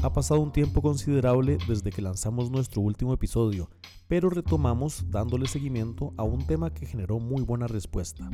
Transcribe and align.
Ha 0.00 0.12
pasado 0.12 0.40
un 0.40 0.52
tiempo 0.52 0.80
considerable 0.80 1.58
desde 1.66 1.90
que 1.90 2.00
lanzamos 2.00 2.52
nuestro 2.52 2.80
último 2.80 3.12
episodio, 3.12 3.68
pero 4.06 4.30
retomamos 4.30 5.04
dándole 5.10 5.48
seguimiento 5.48 6.14
a 6.16 6.22
un 6.22 6.46
tema 6.46 6.72
que 6.72 6.86
generó 6.86 7.18
muy 7.18 7.42
buena 7.42 7.66
respuesta. 7.66 8.30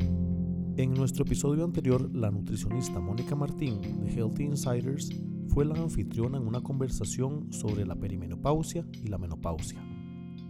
En 0.77 0.93
nuestro 0.93 1.25
episodio 1.25 1.63
anterior, 1.63 2.07
la 2.13 2.29
nutricionista 2.29 2.99
Mónica 2.99 3.35
Martín 3.35 3.81
de 3.81 4.13
Healthy 4.13 4.43
Insiders 4.43 5.09
fue 5.47 5.65
la 5.65 5.73
anfitriona 5.73 6.37
en 6.37 6.45
una 6.45 6.61
conversación 6.61 7.51
sobre 7.51 7.83
la 7.83 7.95
perimenopausia 7.95 8.85
y 8.91 9.07
la 9.07 9.17
menopausia. 9.17 9.83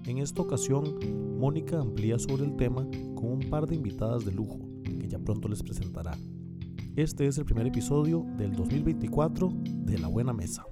En 0.06 0.18
esta 0.18 0.42
ocasión, 0.42 1.00
Mónica 1.40 1.80
amplía 1.80 2.20
sobre 2.20 2.44
el 2.44 2.58
tema 2.58 2.86
con 3.16 3.32
un 3.32 3.50
par 3.50 3.68
de 3.68 3.76
invitadas 3.76 4.26
de 4.26 4.34
lujo, 4.34 4.60
que 4.84 5.08
ya 5.08 5.20
pronto 5.20 5.48
les 5.48 5.64
presentará. 5.64 6.18
Este 6.98 7.26
es 7.26 7.38
el 7.38 7.46
primer 7.46 7.68
episodio 7.68 8.26
del 8.38 8.54
2024 8.54 9.50
de 9.64 9.98
La 9.98 10.10
Buena 10.10 10.34
Mesa. 10.34 10.66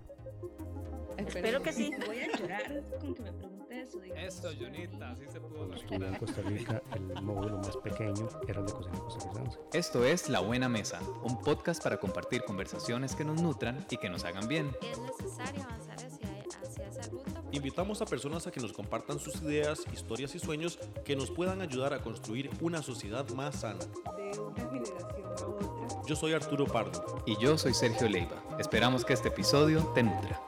Espero 1.18 1.62
que 1.62 1.74
sí. 1.74 1.92
Voy 2.06 2.20
a 2.20 2.38
llorar 2.38 2.84
con 3.00 3.14
que 3.14 3.22
me 3.22 3.32
pregunte 3.34 3.82
eso. 3.82 4.02
Esto, 4.04 4.50
Jonita, 4.60 5.12
así 5.12 5.26
se 5.32 5.40
pudo. 5.40 5.58
Cuando 5.58 5.76
estuve 5.76 6.08
en 6.08 6.16
Costa 6.16 6.42
Rica, 6.42 6.82
el 6.96 7.22
módulo 7.22 7.58
más 7.60 7.78
pequeño 7.78 8.28
era 8.48 8.60
el 8.60 8.66
de 8.66 8.74
cocina 8.74 9.00
costarricense. 9.00 9.60
Esto 9.74 10.04
es 10.06 10.30
La 10.30 10.40
Buena 10.40 10.70
Mesa, 10.70 11.00
un 11.24 11.42
podcast 11.42 11.84
para 11.84 11.98
compartir 11.98 12.44
conversaciones 12.44 13.16
que 13.16 13.24
nos 13.26 13.42
nutran 13.42 13.86
y 13.90 13.98
que 13.98 14.10
nos 14.10 14.24
hagan 14.26 14.48
bien. 14.48 14.72
Es 14.82 15.00
necesario 15.00 15.64
avanzar 15.64 15.96
hacia, 15.98 16.44
hacia 16.64 16.88
esa 16.88 17.10
ruta. 17.10 17.42
porque 17.42 17.58
Invitamos 17.58 18.02
a 18.02 18.06
personas 18.06 18.48
a 18.48 18.52
que 18.52 18.60
nos 18.60 18.74
compartan 18.74 19.20
sus 19.20 19.42
ideas, 19.42 19.84
historias 19.94 20.34
y 20.36 20.40
sueños 20.40 20.80
que 21.06 21.16
nos 21.16 21.32
puedan 21.32 21.62
ayudar 21.62 21.94
a 21.94 22.02
construir 22.02 22.50
una 22.62 22.82
sociedad 22.82 23.28
más 23.30 23.62
sana. 23.62 23.80
de 24.18 24.40
una 24.40 24.62
generación 24.70 25.26
a 25.26 25.46
otra. 25.48 26.02
Yo 26.08 26.16
soy 26.16 26.34
Arturo 26.34 26.66
Pardo. 26.66 27.24
Y 27.26 27.38
yo 27.38 27.58
soy 27.58 27.74
Sergio 27.74 28.10
Leiva. 28.10 28.44
Esperamos 28.60 29.06
que 29.06 29.14
este 29.14 29.30
episodio 29.30 29.84
te 29.94 30.04
nutra. 30.04 30.42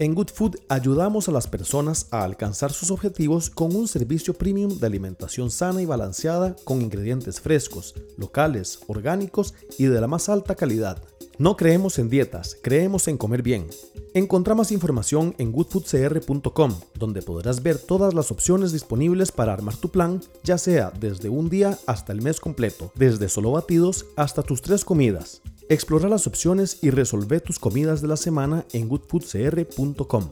En 0.00 0.14
Good 0.14 0.28
Food 0.32 0.56
ayudamos 0.68 1.28
a 1.28 1.32
las 1.32 1.48
personas 1.48 2.06
a 2.12 2.22
alcanzar 2.22 2.72
sus 2.72 2.92
objetivos 2.92 3.50
con 3.50 3.74
un 3.74 3.88
servicio 3.88 4.32
premium 4.32 4.78
de 4.78 4.86
alimentación 4.86 5.50
sana 5.50 5.82
y 5.82 5.86
balanceada 5.86 6.54
con 6.62 6.82
ingredientes 6.82 7.40
frescos, 7.40 7.96
locales, 8.16 8.78
orgánicos 8.86 9.54
y 9.76 9.86
de 9.86 10.00
la 10.00 10.06
más 10.06 10.28
alta 10.28 10.54
calidad. 10.54 11.02
No 11.38 11.56
creemos 11.56 11.98
en 11.98 12.10
dietas, 12.10 12.56
creemos 12.62 13.08
en 13.08 13.16
comer 13.16 13.42
bien. 13.42 13.66
Encontrá 14.14 14.54
más 14.54 14.70
información 14.70 15.34
en 15.38 15.50
goodfoodcr.com, 15.50 16.74
donde 16.94 17.22
podrás 17.22 17.64
ver 17.64 17.78
todas 17.78 18.14
las 18.14 18.30
opciones 18.30 18.70
disponibles 18.70 19.32
para 19.32 19.52
armar 19.52 19.76
tu 19.76 19.88
plan, 19.88 20.20
ya 20.44 20.58
sea 20.58 20.92
desde 20.92 21.28
un 21.28 21.48
día 21.48 21.76
hasta 21.86 22.12
el 22.12 22.22
mes 22.22 22.38
completo, 22.38 22.92
desde 22.94 23.28
solo 23.28 23.50
batidos 23.50 24.06
hasta 24.14 24.44
tus 24.44 24.62
tres 24.62 24.84
comidas. 24.84 25.42
Explora 25.70 26.08
las 26.08 26.26
opciones 26.26 26.78
y 26.82 26.88
resolve 26.88 27.40
tus 27.40 27.58
comidas 27.58 28.00
de 28.00 28.08
la 28.08 28.16
semana 28.16 28.64
en 28.72 28.88
goodfoodcr.com. 28.88 30.30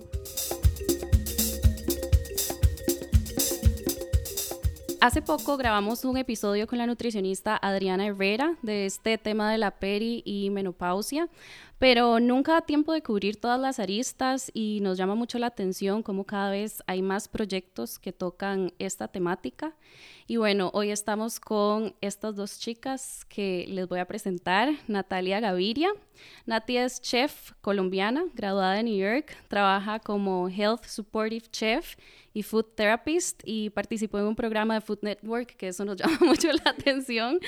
Hace 5.03 5.21
poco 5.21 5.59
grabamos 5.59 6.07
un 6.07 6.17
episodio 6.17 6.67
con 6.67 6.79
la 6.79 6.87
nutricionista 6.87 7.57
Adriana 7.57 8.07
Herrera 8.07 8.57
de 8.63 8.87
este 8.87 9.19
tema 9.19 9.53
de 9.53 9.59
la 9.59 9.73
peri 9.73 10.23
y 10.25 10.49
menopausia, 10.49 11.29
pero 11.79 12.21
nunca 12.21 12.53
da 12.53 12.61
tiempo 12.63 12.93
de 12.93 13.03
cubrir 13.03 13.41
todas 13.41 13.61
las 13.61 13.79
aristas 13.79 14.51
y 14.55 14.81
nos 14.81 14.97
llama 14.97 15.15
mucho 15.15 15.39
la 15.39 15.49
atención 15.49 16.03
cómo 16.03 16.25
cada 16.25 16.51
vez 16.51 16.83
hay 16.87 17.03
más 17.03 17.29
proyectos 17.29 17.99
que 17.99 18.13
tocan 18.13 18.73
esta 18.79 19.09
temática. 19.09 19.75
Y 20.29 20.39
bueno, 20.39 20.71
hoy 20.75 20.91
estamos 20.91 21.39
con 21.39 21.95
estas 22.01 22.35
dos 22.35 22.59
chicas 22.59 23.25
que 23.29 23.65
les 23.69 23.87
voy 23.87 24.01
a 24.01 24.07
presentar, 24.07 24.71
Natalia 24.89 25.39
Gaviria. 25.39 25.91
Nati 26.47 26.79
es 26.79 27.01
chef 27.01 27.53
colombiana, 27.61 28.25
graduada 28.35 28.75
de 28.75 28.83
New 28.83 28.97
York, 28.97 29.37
trabaja 29.49 30.01
como 30.01 30.49
Health 30.49 30.85
Supportive 30.85 31.47
Chef 31.53 31.97
y 32.33 32.43
Food 32.43 32.67
Therapist 32.75 33.43
y 33.45 33.71
participó 33.71 34.19
en 34.19 34.25
un 34.25 34.37
programa 34.37 34.75
de 34.75 34.81
Food 34.81 34.99
Network, 35.03 35.57
que 35.57 35.69
eso 35.69 35.85
nos 35.85 35.97
llama 35.99 36.19
mucho 36.21 36.53
la 36.53 36.71
atención, 36.71 37.39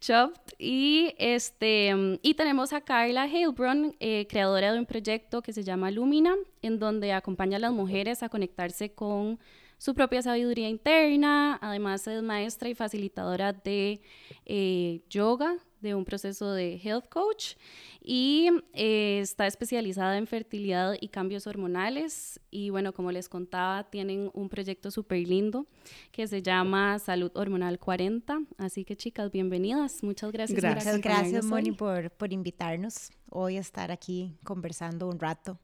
Chopped. 0.00 0.54
Y, 0.58 1.14
este, 1.18 2.18
y 2.22 2.34
tenemos 2.34 2.72
a 2.72 2.80
Carla 2.80 3.28
Eh, 3.58 4.26
creadora 4.28 4.70
de 4.70 4.78
un 4.78 4.84
proyecto 4.84 5.40
que 5.40 5.50
se 5.50 5.62
llama 5.62 5.90
Lumina, 5.90 6.34
en 6.60 6.78
donde 6.78 7.14
acompaña 7.14 7.56
a 7.56 7.60
las 7.60 7.72
mujeres 7.72 8.22
a 8.22 8.28
conectarse 8.28 8.90
con 8.90 9.38
su 9.78 9.94
propia 9.94 10.20
sabiduría 10.20 10.68
interna. 10.68 11.58
Además 11.62 12.06
es 12.06 12.22
maestra 12.22 12.68
y 12.68 12.74
facilitadora 12.74 13.54
de 13.54 14.02
eh, 14.44 15.00
yoga, 15.08 15.56
de 15.86 15.94
un 15.94 16.04
proceso 16.04 16.52
de 16.52 16.80
health 16.82 17.08
coach 17.08 17.54
y 18.02 18.50
eh, 18.72 19.20
está 19.20 19.46
especializada 19.46 20.18
en 20.18 20.26
fertilidad 20.26 20.94
y 21.00 21.08
cambios 21.08 21.46
hormonales. 21.46 22.40
Y 22.50 22.70
bueno, 22.70 22.92
como 22.92 23.12
les 23.12 23.28
contaba, 23.28 23.84
tienen 23.84 24.30
un 24.34 24.48
proyecto 24.48 24.90
súper 24.90 25.26
lindo 25.26 25.66
que 26.12 26.26
se 26.26 26.42
llama 26.42 26.98
Salud 26.98 27.30
Hormonal 27.34 27.78
40. 27.78 28.40
Así 28.58 28.84
que 28.84 28.96
chicas, 28.96 29.30
bienvenidas. 29.30 30.02
Muchas 30.02 30.32
gracias. 30.32 30.56
Muchas 30.56 30.74
gracias, 30.74 30.94
acompañarnos 30.96 31.44
Moni, 31.46 31.72
por, 31.72 32.10
por 32.10 32.32
invitarnos 32.32 33.10
hoy 33.30 33.56
a 33.56 33.60
estar 33.60 33.92
aquí 33.92 34.34
conversando 34.44 35.08
un 35.08 35.20
rato 35.20 35.58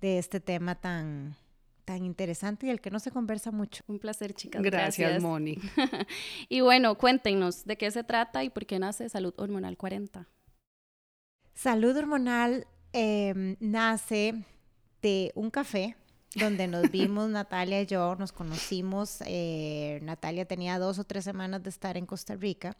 de 0.00 0.18
este 0.18 0.38
tema 0.38 0.74
tan, 0.74 1.36
tan 1.84 2.04
interesante 2.04 2.66
y 2.66 2.70
el 2.70 2.80
que 2.80 2.90
no 2.90 2.98
se 2.98 3.10
conversa 3.10 3.50
mucho. 3.50 3.84
Un 3.86 3.98
placer, 3.98 4.34
chicas. 4.34 4.62
Gracias, 4.62 5.22
Moni. 5.22 5.58
y 6.48 6.60
bueno, 6.60 6.96
cuéntenos 6.96 7.64
de 7.64 7.76
qué 7.76 7.90
se 7.90 8.04
trata 8.04 8.42
y 8.44 8.50
por 8.50 8.66
qué 8.66 8.78
nace 8.78 9.08
Salud 9.08 9.34
Hormonal 9.36 9.76
40. 9.76 10.26
Salud 11.54 11.96
hormonal 11.96 12.66
eh, 12.92 13.56
nace 13.60 14.44
de 15.02 15.30
un 15.34 15.50
café 15.50 15.96
donde 16.34 16.66
nos 16.66 16.90
vimos 16.90 17.28
Natalia 17.28 17.82
y 17.82 17.86
yo, 17.86 18.16
nos 18.16 18.32
conocimos. 18.32 19.22
eh, 19.26 20.00
Natalia 20.02 20.46
tenía 20.46 20.78
dos 20.78 20.98
o 20.98 21.04
tres 21.04 21.24
semanas 21.24 21.62
de 21.62 21.70
estar 21.70 21.96
en 21.96 22.06
Costa 22.06 22.34
Rica 22.34 22.76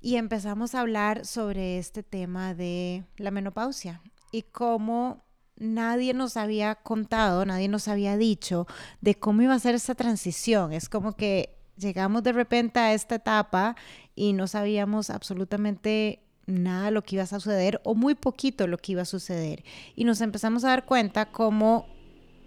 y 0.00 0.16
empezamos 0.16 0.74
a 0.74 0.80
hablar 0.80 1.24
sobre 1.24 1.78
este 1.78 2.02
tema 2.02 2.54
de 2.54 3.04
la 3.16 3.30
menopausia 3.30 4.02
y 4.32 4.42
cómo 4.42 5.22
nadie 5.62 6.12
nos 6.12 6.36
había 6.36 6.74
contado, 6.74 7.46
nadie 7.46 7.68
nos 7.68 7.88
había 7.88 8.16
dicho 8.16 8.66
de 9.00 9.14
cómo 9.14 9.42
iba 9.42 9.54
a 9.54 9.58
ser 9.58 9.74
esa 9.74 9.94
transición. 9.94 10.72
Es 10.72 10.88
como 10.88 11.12
que 11.16 11.56
llegamos 11.76 12.22
de 12.22 12.32
repente 12.32 12.80
a 12.80 12.92
esta 12.92 13.14
etapa 13.14 13.76
y 14.14 14.32
no 14.32 14.46
sabíamos 14.46 15.08
absolutamente 15.08 16.20
nada 16.46 16.90
lo 16.90 17.02
que 17.02 17.16
iba 17.16 17.22
a 17.22 17.26
suceder 17.26 17.80
o 17.84 17.94
muy 17.94 18.14
poquito 18.14 18.66
lo 18.66 18.78
que 18.78 18.92
iba 18.92 19.02
a 19.02 19.06
suceder. 19.06 19.64
Y 19.94 20.04
nos 20.04 20.20
empezamos 20.20 20.64
a 20.64 20.68
dar 20.68 20.84
cuenta 20.84 21.26
como 21.26 21.86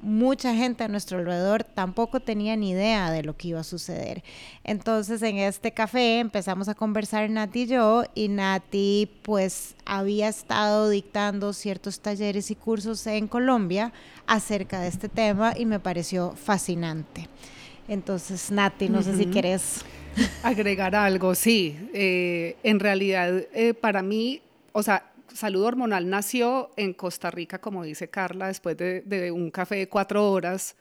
mucha 0.05 0.53
gente 0.53 0.83
a 0.83 0.87
nuestro 0.87 1.17
alrededor 1.17 1.63
tampoco 1.63 2.19
tenía 2.19 2.55
ni 2.55 2.71
idea 2.71 3.09
de 3.09 3.23
lo 3.23 3.35
que 3.35 3.49
iba 3.49 3.59
a 3.59 3.63
suceder. 3.63 4.23
Entonces 4.63 5.21
en 5.23 5.37
este 5.37 5.71
café 5.71 6.19
empezamos 6.19 6.69
a 6.69 6.75
conversar 6.75 7.29
Nati 7.29 7.63
y 7.63 7.67
yo 7.67 8.03
y 8.13 8.27
Nati 8.27 9.09
pues 9.23 9.75
había 9.83 10.27
estado 10.27 10.89
dictando 10.89 11.53
ciertos 11.53 11.99
talleres 11.99 12.51
y 12.51 12.55
cursos 12.55 13.05
en 13.07 13.27
Colombia 13.27 13.91
acerca 14.27 14.79
de 14.79 14.89
este 14.89 15.09
tema 15.09 15.53
y 15.57 15.65
me 15.65 15.79
pareció 15.79 16.33
fascinante. 16.35 17.27
Entonces 17.87 18.51
Nati, 18.51 18.89
no 18.89 19.01
sé 19.01 19.17
si 19.17 19.25
querés... 19.25 19.83
Agregar 20.43 20.95
algo, 20.95 21.35
sí. 21.35 21.77
Eh, 21.93 22.55
en 22.63 22.79
realidad, 22.79 23.33
eh, 23.53 23.73
para 23.73 24.01
mí, 24.01 24.41
o 24.71 24.81
sea, 24.81 25.11
Salud 25.35 25.63
Hormonal 25.63 26.09
nació 26.09 26.71
en 26.77 26.93
Costa 26.93 27.29
Rica, 27.29 27.59
como 27.59 27.83
dice 27.83 28.09
Carla, 28.09 28.47
después 28.47 28.77
de, 28.77 29.31
un 29.31 29.51
café 29.51 29.75
de 29.75 29.89
cuatro 29.89 30.31
horas. 30.31 30.77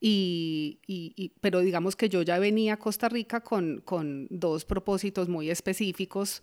Y- 0.00 0.78
pero 1.42 1.60
digamos 1.60 1.94
que 1.94 2.08
yo 2.08 2.22
ya 2.22 2.38
venía 2.38 2.74
a 2.74 2.76
Costa 2.78 3.10
Rica 3.10 3.40
con, 3.40 3.82
con 3.84 4.26
dos 4.30 4.64
propósitos 4.64 5.28
muy 5.28 5.50
específicos 5.50 6.42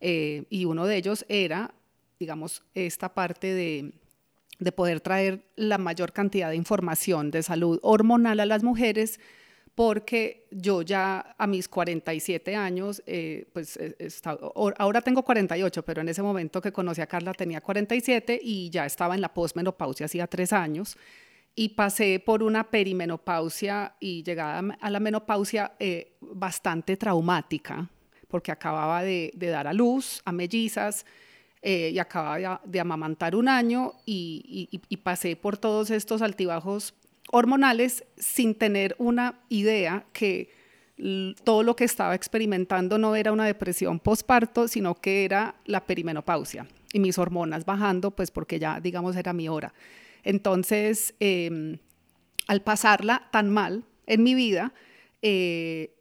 eh, 0.00 0.44
y 0.50 0.64
uno 0.64 0.84
de 0.86 0.96
ellos 0.96 1.24
era, 1.28 1.72
digamos, 2.18 2.62
esta 2.74 3.14
parte 3.14 3.54
de, 3.54 3.92
de 4.58 4.72
poder 4.72 5.00
traer 5.00 5.44
la 5.54 5.78
mayor 5.78 6.12
cantidad 6.12 6.50
de 6.50 6.56
información 6.56 7.30
de 7.30 7.44
salud 7.44 7.78
hormonal 7.82 8.40
a 8.40 8.46
las 8.46 8.64
mujeres 8.64 9.20
porque 9.76 10.48
yo 10.50 10.80
ya 10.82 11.36
a 11.38 11.46
mis 11.46 11.68
47 11.68 12.56
años, 12.56 13.02
eh, 13.06 13.46
pues 13.52 13.76
eh, 13.76 13.94
o- 14.40 14.72
ahora 14.78 15.02
tengo 15.02 15.22
48, 15.22 15.84
pero 15.84 16.00
en 16.00 16.08
ese 16.08 16.22
momento 16.22 16.60
que 16.62 16.72
conocí 16.72 17.02
a 17.02 17.06
Carla 17.06 17.34
tenía 17.34 17.60
47 17.60 18.40
y 18.42 18.70
ya 18.70 18.86
estaba 18.86 19.14
en 19.14 19.20
la 19.20 19.32
posmenopausia 19.34 20.06
hacía 20.06 20.26
tres 20.26 20.52
años. 20.54 20.96
Y 21.54 21.70
pasé 21.70 22.20
por 22.24 22.42
una 22.42 22.70
perimenopausia 22.70 23.94
y 24.00 24.22
llegada 24.22 24.76
a 24.80 24.90
la 24.90 24.98
menopausia 25.00 25.72
eh, 25.78 26.16
bastante 26.20 26.96
traumática, 26.96 27.88
porque 28.28 28.52
acababa 28.52 29.02
de, 29.02 29.30
de 29.34 29.48
dar 29.48 29.66
a 29.66 29.72
luz 29.74 30.22
a 30.24 30.32
mellizas 30.32 31.04
eh, 31.62 31.90
y 31.92 31.98
acababa 31.98 32.38
de, 32.38 32.48
de 32.64 32.80
amamantar 32.80 33.36
un 33.36 33.48
año 33.48 33.92
y, 34.06 34.68
y- 34.72 34.80
y 34.88 34.96
pasé 34.98 35.36
por 35.36 35.58
todos 35.58 35.90
estos 35.90 36.22
altibajos 36.22 36.94
hormonales 37.30 38.04
sin 38.16 38.54
tener 38.54 38.94
una 38.98 39.40
idea 39.48 40.06
que 40.12 40.50
todo 41.44 41.62
lo 41.62 41.76
que 41.76 41.84
estaba 41.84 42.14
experimentando 42.14 42.96
no 42.96 43.14
era 43.16 43.32
una 43.32 43.44
depresión 43.44 44.00
postparto, 44.00 44.66
sino 44.66 44.94
que 44.94 45.24
era 45.24 45.56
la 45.66 45.84
perimenopausia 45.84 46.66
y 46.92 47.00
mis 47.00 47.18
hormonas 47.18 47.66
bajando, 47.66 48.12
pues 48.12 48.30
porque 48.30 48.58
ya, 48.58 48.80
digamos, 48.80 49.16
era 49.16 49.34
mi 49.34 49.48
hora. 49.48 49.74
Entonces, 50.22 51.14
em, 51.20 51.78
al 52.46 52.62
pasarla 52.62 53.28
tan 53.30 53.50
mal 53.50 53.84
en 54.06 54.22
mi 54.22 54.34
vida, 54.34 54.72
eh, 55.20 55.94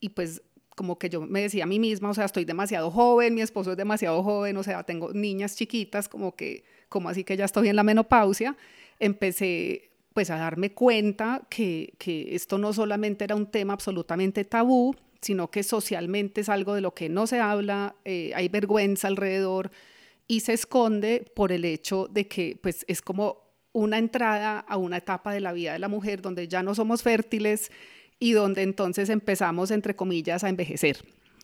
y 0.00 0.08
pues 0.08 0.42
como 0.74 0.98
que 0.98 1.08
yo 1.08 1.20
me 1.20 1.42
decía 1.42 1.64
a 1.64 1.66
mí 1.66 1.78
misma, 1.78 2.10
o 2.10 2.14
sea, 2.14 2.24
estoy 2.24 2.44
demasiado 2.44 2.90
joven, 2.90 3.34
mi 3.34 3.42
esposo 3.42 3.72
es 3.72 3.76
demasiado 3.76 4.22
joven, 4.22 4.56
o 4.56 4.62
sea, 4.62 4.82
tengo 4.82 5.12
niñas 5.12 5.54
chiquitas, 5.54 6.08
como 6.08 6.34
que, 6.34 6.64
como 6.88 7.08
así 7.08 7.22
que 7.24 7.36
ya 7.36 7.44
estoy 7.44 7.68
en 7.68 7.76
la 7.76 7.84
menopausia, 7.84 8.56
empecé 8.98 9.91
pues 10.14 10.30
a 10.30 10.36
darme 10.36 10.72
cuenta 10.72 11.42
que, 11.48 11.94
que 11.98 12.34
esto 12.34 12.58
no 12.58 12.72
solamente 12.72 13.24
era 13.24 13.34
un 13.34 13.46
tema 13.46 13.72
absolutamente 13.72 14.44
tabú, 14.44 14.94
sino 15.20 15.50
que 15.50 15.62
socialmente 15.62 16.42
es 16.42 16.48
algo 16.48 16.74
de 16.74 16.80
lo 16.80 16.94
que 16.94 17.08
no 17.08 17.26
se 17.26 17.40
habla, 17.40 17.94
eh, 18.04 18.32
hay 18.34 18.48
vergüenza 18.48 19.08
alrededor 19.08 19.70
y 20.26 20.40
se 20.40 20.52
esconde 20.52 21.30
por 21.34 21.52
el 21.52 21.64
hecho 21.64 22.08
de 22.08 22.26
que 22.26 22.58
pues 22.60 22.84
es 22.88 23.00
como 23.00 23.38
una 23.72 23.98
entrada 23.98 24.58
a 24.58 24.76
una 24.76 24.98
etapa 24.98 25.32
de 25.32 25.40
la 25.40 25.52
vida 25.52 25.72
de 25.72 25.78
la 25.78 25.88
mujer 25.88 26.20
donde 26.20 26.48
ya 26.48 26.62
no 26.62 26.74
somos 26.74 27.02
fértiles 27.02 27.70
y 28.18 28.32
donde 28.32 28.62
entonces 28.62 29.08
empezamos, 29.08 29.70
entre 29.70 29.96
comillas, 29.96 30.44
a 30.44 30.48
envejecer. 30.48 30.98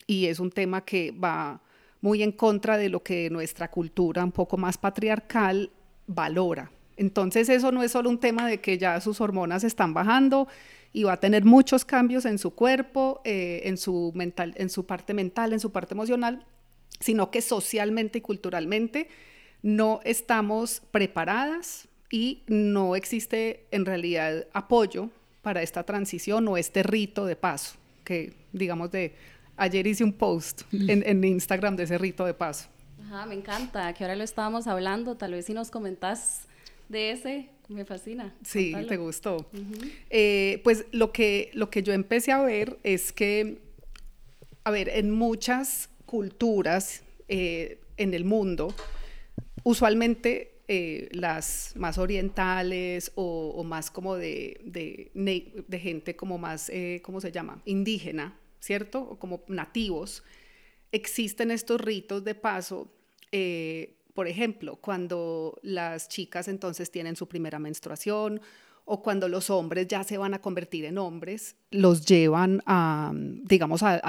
Y 0.07 0.27
es 0.27 0.39
un 0.39 0.51
tema 0.51 0.85
que 0.85 1.13
va 1.13 1.61
muy 2.01 2.23
en 2.23 2.33
contra 2.33 2.77
de 2.77 2.89
lo 2.89 3.03
que 3.03 3.31
nuestra 3.31 3.71
cultura 3.71 4.25
un 4.25 4.33
poco 4.33 4.57
más 4.57 4.79
patriarcal 4.79 5.71
valora. 6.07 6.71
Entonces 6.99 7.49
eso 7.49 7.73
no 7.73 7.83
es 7.83 7.93
solo 7.93 8.11
un 8.11 8.19
tema 8.19 8.47
de 8.47 8.61
que 8.61 8.77
ya 8.77 9.01
sus 9.01 9.21
hormonas 9.21 9.65
están 9.65 9.95
bajando 9.95 10.49
y 10.93 11.05
va 11.05 11.15
a 11.15 11.21
tener 11.21 11.45
muchos 11.45 11.85
cambios 11.85 12.25
en 12.25 12.39
su 12.39 12.55
cuerpo, 12.55 13.21
eh, 13.25 13.63
en, 13.65 13.77
su 13.77 14.13
mental, 14.15 14.53
en 14.57 14.69
su 14.69 14.85
parte 14.85 15.15
mental, 15.15 15.53
en 15.53 15.61
su 15.61 15.71
parte 15.71 15.95
emocional, 15.95 16.45
sino 16.99 17.31
que 17.31 17.41
socialmente 17.41 18.19
y 18.19 18.21
culturalmente 18.21 19.09
no 19.63 20.01
estamos 20.05 20.83
preparadas 20.91 21.89
y 22.11 22.43
no 22.49 22.97
existe 22.97 23.67
en 23.71 23.87
realidad 23.87 24.47
apoyo 24.53 25.11
para 25.43 25.63
esta 25.63 25.85
transición 25.85 26.49
o 26.49 26.57
este 26.57 26.83
rito 26.83 27.27
de 27.27 27.37
paso, 27.37 27.77
que 28.03 28.35
digamos 28.53 28.91
de 28.91 29.15
ayer 29.57 29.87
hice 29.87 30.05
un 30.05 30.13
post 30.13 30.63
en, 30.73 31.03
en 31.07 31.23
Instagram 31.23 31.77
de 31.77 31.85
ese 31.85 31.99
rito 31.99 32.25
de 32.25 32.35
paso. 32.35 32.69
Ajá, 33.05 33.25
me 33.27 33.35
encanta, 33.35 33.93
que 33.95 34.05
ahora 34.05 34.17
lo 34.17 34.25
estábamos 34.25 34.67
hablando, 34.67 35.17
tal 35.17 35.33
vez 35.33 35.47
si 35.47 35.55
nos 35.55 35.71
comentas 35.71 36.48
de 36.89 37.11
ese, 37.13 37.51
me 37.69 37.85
fascina. 37.85 38.35
Sí, 38.43 38.75
te 38.89 38.97
gustó. 38.97 39.51
Eh, 40.11 40.61
pues 40.65 40.87
lo 40.91 41.13
que, 41.13 41.51
lo 41.53 41.71
que 41.71 41.83
yo 41.83 41.93
empecé 41.93 42.33
a 42.33 42.41
ver 42.43 42.79
es 42.83 43.13
que, 43.13 43.59
a 44.65 44.71
ver, 44.71 44.89
en 44.89 45.11
muchas 45.11 45.91
culturas 46.07 47.03
eh, 47.29 47.81
en 47.99 48.15
el 48.15 48.25
mundo, 48.25 48.75
usualmente 49.65 50.63
eh, 50.67 51.09
las 51.13 51.73
más 51.77 51.99
orientales 51.99 53.13
o, 53.17 53.63
más 53.65 53.91
como 53.91 54.17
de, 54.17 54.61
de, 54.65 55.79
gente 55.79 56.17
como 56.17 56.39
más, 56.39 56.73
¿cómo 57.03 57.21
se 57.21 57.33
llama? 57.33 57.61
Indígena, 57.67 58.39
¿cierto? 58.61 59.01
O 59.01 59.19
como 59.19 59.43
nativos, 59.49 60.23
existen 60.91 61.51
estos 61.51 61.81
ritos 61.81 62.25
de 62.25 62.35
paso 62.35 62.91
por 64.19 64.27
ejemplo, 64.27 64.75
cuando 64.75 65.61
las 65.63 66.09
chicas 66.09 66.49
entonces 66.49 66.91
tienen 66.91 67.15
su 67.15 67.29
primera 67.29 67.61
menstruación 67.61 68.41
o 68.85 69.01
cuando 69.01 69.29
los 69.29 69.49
hombres 69.49 69.87
ya 69.87 70.03
se 70.03 70.19
van 70.19 70.35
a 70.35 70.41
convertir 70.41 70.87
en 70.87 70.99
hombres, 70.99 71.55
los 71.71 72.05
llevan 72.05 72.61
a, 72.67 73.13
digamos, 73.15 73.85
a, 73.85 74.03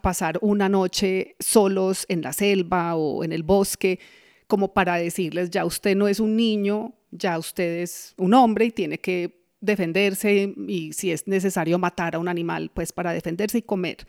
pasar 0.00 0.38
una 0.40 0.70
noche 0.70 1.36
solos 1.40 2.06
en 2.08 2.22
la 2.22 2.32
selva 2.32 2.94
o 2.94 3.22
en 3.22 3.32
el 3.32 3.42
bosque, 3.42 3.98
como 4.46 4.72
para 4.72 4.96
decirles, 4.96 5.50
ya 5.50 5.66
usted 5.66 5.94
no 5.94 6.08
es 6.08 6.20
un 6.20 6.34
niño, 6.34 6.94
ya 7.10 7.38
usted 7.38 7.82
es 7.82 8.14
un 8.16 8.32
hombre 8.32 8.64
y 8.64 8.70
tiene 8.70 8.96
que 8.96 9.42
defenderse 9.60 10.54
y 10.56 10.94
si 10.94 11.12
es 11.12 11.28
necesario 11.28 11.78
matar 11.78 12.14
a 12.14 12.18
un 12.18 12.28
animal, 12.28 12.70
pues 12.72 12.94
para 12.94 13.12
defenderse 13.12 13.58
y 13.58 13.62
comer. 13.62 14.06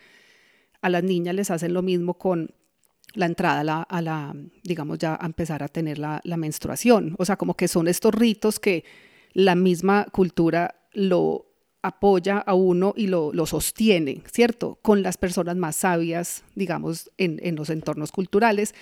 A 0.79 0.87
las 0.87 1.03
niñas 1.03 1.35
les 1.35 1.51
hacen 1.51 1.73
lo 1.73 1.81
mismo 1.81 2.13
con 2.13 2.53
la 3.13 3.25
entrada 3.25 3.83
a 3.83 4.01
la, 4.01 4.35
digamos, 4.63 4.99
ya 4.99 5.17
a 5.19 5.25
empezar 5.25 5.63
a 5.63 5.67
tener 5.67 5.97
la, 5.97 6.21
menstruación. 6.37 7.15
O 7.17 7.25
sea, 7.25 7.37
como 7.37 7.55
que 7.55 7.67
son 7.67 7.87
estos 7.87 8.13
ritos 8.13 8.59
que 8.59 8.83
la 9.33 9.55
misma 9.55 10.05
cultura 10.11 10.75
lo 10.93 11.45
apoya 11.81 12.39
a 12.39 12.53
uno 12.53 12.93
y 12.95 13.07
lo, 13.07 13.45
sostiene, 13.45 14.21
¿cierto? 14.31 14.79
Con 14.81 15.01
las 15.01 15.17
personas 15.17 15.55
más 15.55 15.77
sabias, 15.77 16.43
digamos, 16.55 17.09
en, 17.17 17.55
los 17.55 17.69
entornos 17.69 18.11
culturales. 18.11 18.75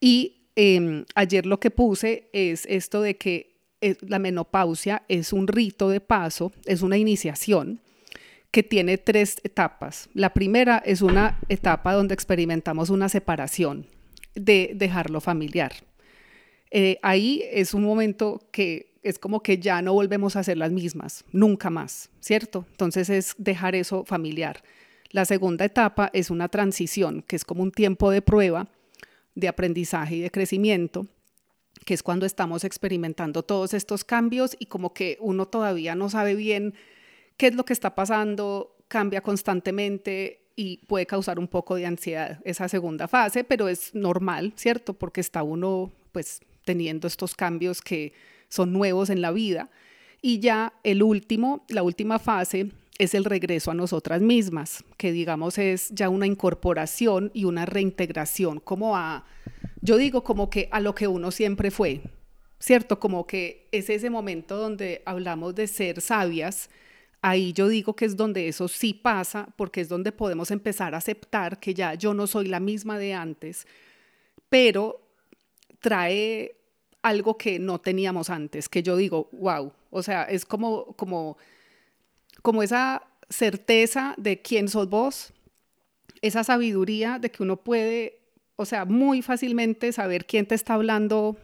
Y 0.00 0.48
em, 0.56 1.04
ayer 1.14 1.46
lo 1.46 1.60
que 1.60 1.70
puse 1.70 2.28
es 2.32 2.66
esto 2.66 3.02
de 3.02 3.16
que 3.16 3.52
eh, 3.80 3.96
la 4.00 4.18
menopausia 4.18 5.02
es 5.08 5.32
un 5.32 5.46
rito 5.46 5.88
de 5.88 6.00
paso, 6.00 6.52
es 6.66 6.82
una 6.82 6.98
iniciación 6.98 7.81
que 8.52 8.62
tiene 8.62 8.98
tres 8.98 9.40
etapas. 9.42 10.08
La 10.14 10.34
primera 10.34 10.80
es 10.84 11.02
una 11.02 11.40
etapa 11.48 11.94
donde 11.94 12.14
experimentamos 12.14 12.90
una 12.90 13.08
separación 13.08 13.86
de 14.34 14.72
dejarlo 14.74 15.20
familiar. 15.20 15.72
Eh, 16.70 16.98
ahí 17.02 17.42
es 17.50 17.74
un 17.74 17.82
momento 17.82 18.46
que 18.52 18.92
es 19.02 19.18
como 19.18 19.42
que 19.42 19.58
ya 19.58 19.82
no 19.82 19.94
volvemos 19.94 20.36
a 20.36 20.44
ser 20.44 20.58
las 20.58 20.70
mismas, 20.70 21.24
nunca 21.32 21.70
más, 21.70 22.10
¿cierto? 22.20 22.66
Entonces 22.70 23.10
es 23.10 23.34
dejar 23.38 23.74
eso 23.74 24.04
familiar. 24.04 24.62
La 25.10 25.24
segunda 25.24 25.64
etapa 25.64 26.10
es 26.12 26.30
una 26.30 26.48
transición, 26.48 27.22
que 27.22 27.36
es 27.36 27.44
como 27.44 27.62
un 27.62 27.72
tiempo 27.72 28.10
de 28.10 28.22
prueba, 28.22 28.68
de 29.34 29.48
aprendizaje 29.48 30.16
y 30.16 30.20
de 30.20 30.30
crecimiento, 30.30 31.06
que 31.86 31.94
es 31.94 32.02
cuando 32.02 32.26
estamos 32.26 32.64
experimentando 32.64 33.42
todos 33.42 33.74
estos 33.74 34.04
cambios 34.04 34.56
y 34.58 34.66
como 34.66 34.92
que 34.92 35.16
uno 35.20 35.46
todavía 35.48 35.94
no 35.94 36.10
sabe 36.10 36.34
bien 36.34 36.74
qué 37.42 37.48
es 37.48 37.56
lo 37.56 37.64
que 37.64 37.72
está 37.72 37.96
pasando, 37.96 38.76
cambia 38.86 39.20
constantemente 39.20 40.44
y 40.54 40.76
puede 40.86 41.06
causar 41.06 41.40
un 41.40 41.48
poco 41.48 41.74
de 41.74 41.86
ansiedad 41.86 42.38
esa 42.44 42.68
segunda 42.68 43.08
fase, 43.08 43.42
pero 43.42 43.66
es 43.66 43.92
normal, 43.96 44.52
¿cierto? 44.54 44.94
Porque 44.94 45.20
está 45.20 45.42
uno 45.42 45.90
pues 46.12 46.40
teniendo 46.64 47.08
estos 47.08 47.34
cambios 47.34 47.82
que 47.82 48.12
son 48.48 48.72
nuevos 48.72 49.10
en 49.10 49.20
la 49.20 49.32
vida. 49.32 49.70
Y 50.20 50.38
ya 50.38 50.74
el 50.84 51.02
último, 51.02 51.64
la 51.68 51.82
última 51.82 52.20
fase 52.20 52.70
es 52.96 53.12
el 53.12 53.24
regreso 53.24 53.72
a 53.72 53.74
nosotras 53.74 54.20
mismas, 54.22 54.84
que 54.96 55.10
digamos 55.10 55.58
es 55.58 55.90
ya 55.90 56.10
una 56.10 56.28
incorporación 56.28 57.32
y 57.34 57.42
una 57.44 57.66
reintegración, 57.66 58.60
como 58.60 58.96
a, 58.96 59.24
yo 59.80 59.96
digo 59.96 60.22
como 60.22 60.48
que 60.48 60.68
a 60.70 60.78
lo 60.78 60.94
que 60.94 61.08
uno 61.08 61.32
siempre 61.32 61.72
fue, 61.72 62.02
¿cierto? 62.60 63.00
Como 63.00 63.26
que 63.26 63.66
es 63.72 63.90
ese 63.90 64.10
momento 64.10 64.56
donde 64.56 65.02
hablamos 65.06 65.56
de 65.56 65.66
ser 65.66 66.00
sabias, 66.00 66.70
ahí 67.22 67.52
yo 67.52 67.68
digo 67.68 67.94
que 67.94 68.04
es 68.04 68.16
donde 68.16 68.48
eso 68.48 68.68
sí 68.68 68.92
pasa, 68.92 69.48
porque 69.56 69.80
es 69.80 69.88
donde 69.88 70.12
podemos 70.12 70.50
empezar 70.50 70.94
a 70.94 70.98
aceptar 70.98 71.60
que 71.60 71.72
ya 71.72 71.94
yo 71.94 72.12
no 72.12 72.26
soy 72.26 72.48
la 72.48 72.60
misma 72.60 72.98
de 72.98 73.14
antes, 73.14 73.66
pero 74.48 75.00
trae 75.80 76.56
algo 77.00 77.38
que 77.38 77.58
no 77.58 77.80
teníamos 77.80 78.28
antes, 78.28 78.68
que 78.68 78.82
yo 78.82 78.96
digo, 78.96 79.28
wow, 79.32 79.72
o 79.90 80.02
sea, 80.02 80.24
es 80.24 80.44
como, 80.44 80.94
como, 80.96 81.36
como 82.42 82.62
esa 82.62 83.02
certeza 83.28 84.14
de 84.18 84.42
quién 84.42 84.68
sos 84.68 84.88
vos, 84.88 85.32
esa 86.22 86.44
sabiduría 86.44 87.18
de 87.18 87.30
que 87.30 87.42
uno 87.42 87.56
puede, 87.56 88.20
o 88.56 88.64
sea, 88.64 88.84
muy 88.84 89.22
fácilmente 89.22 89.92
saber 89.92 90.26
quién 90.26 90.46
te 90.46 90.54
está 90.54 90.74
hablando, 90.74 91.36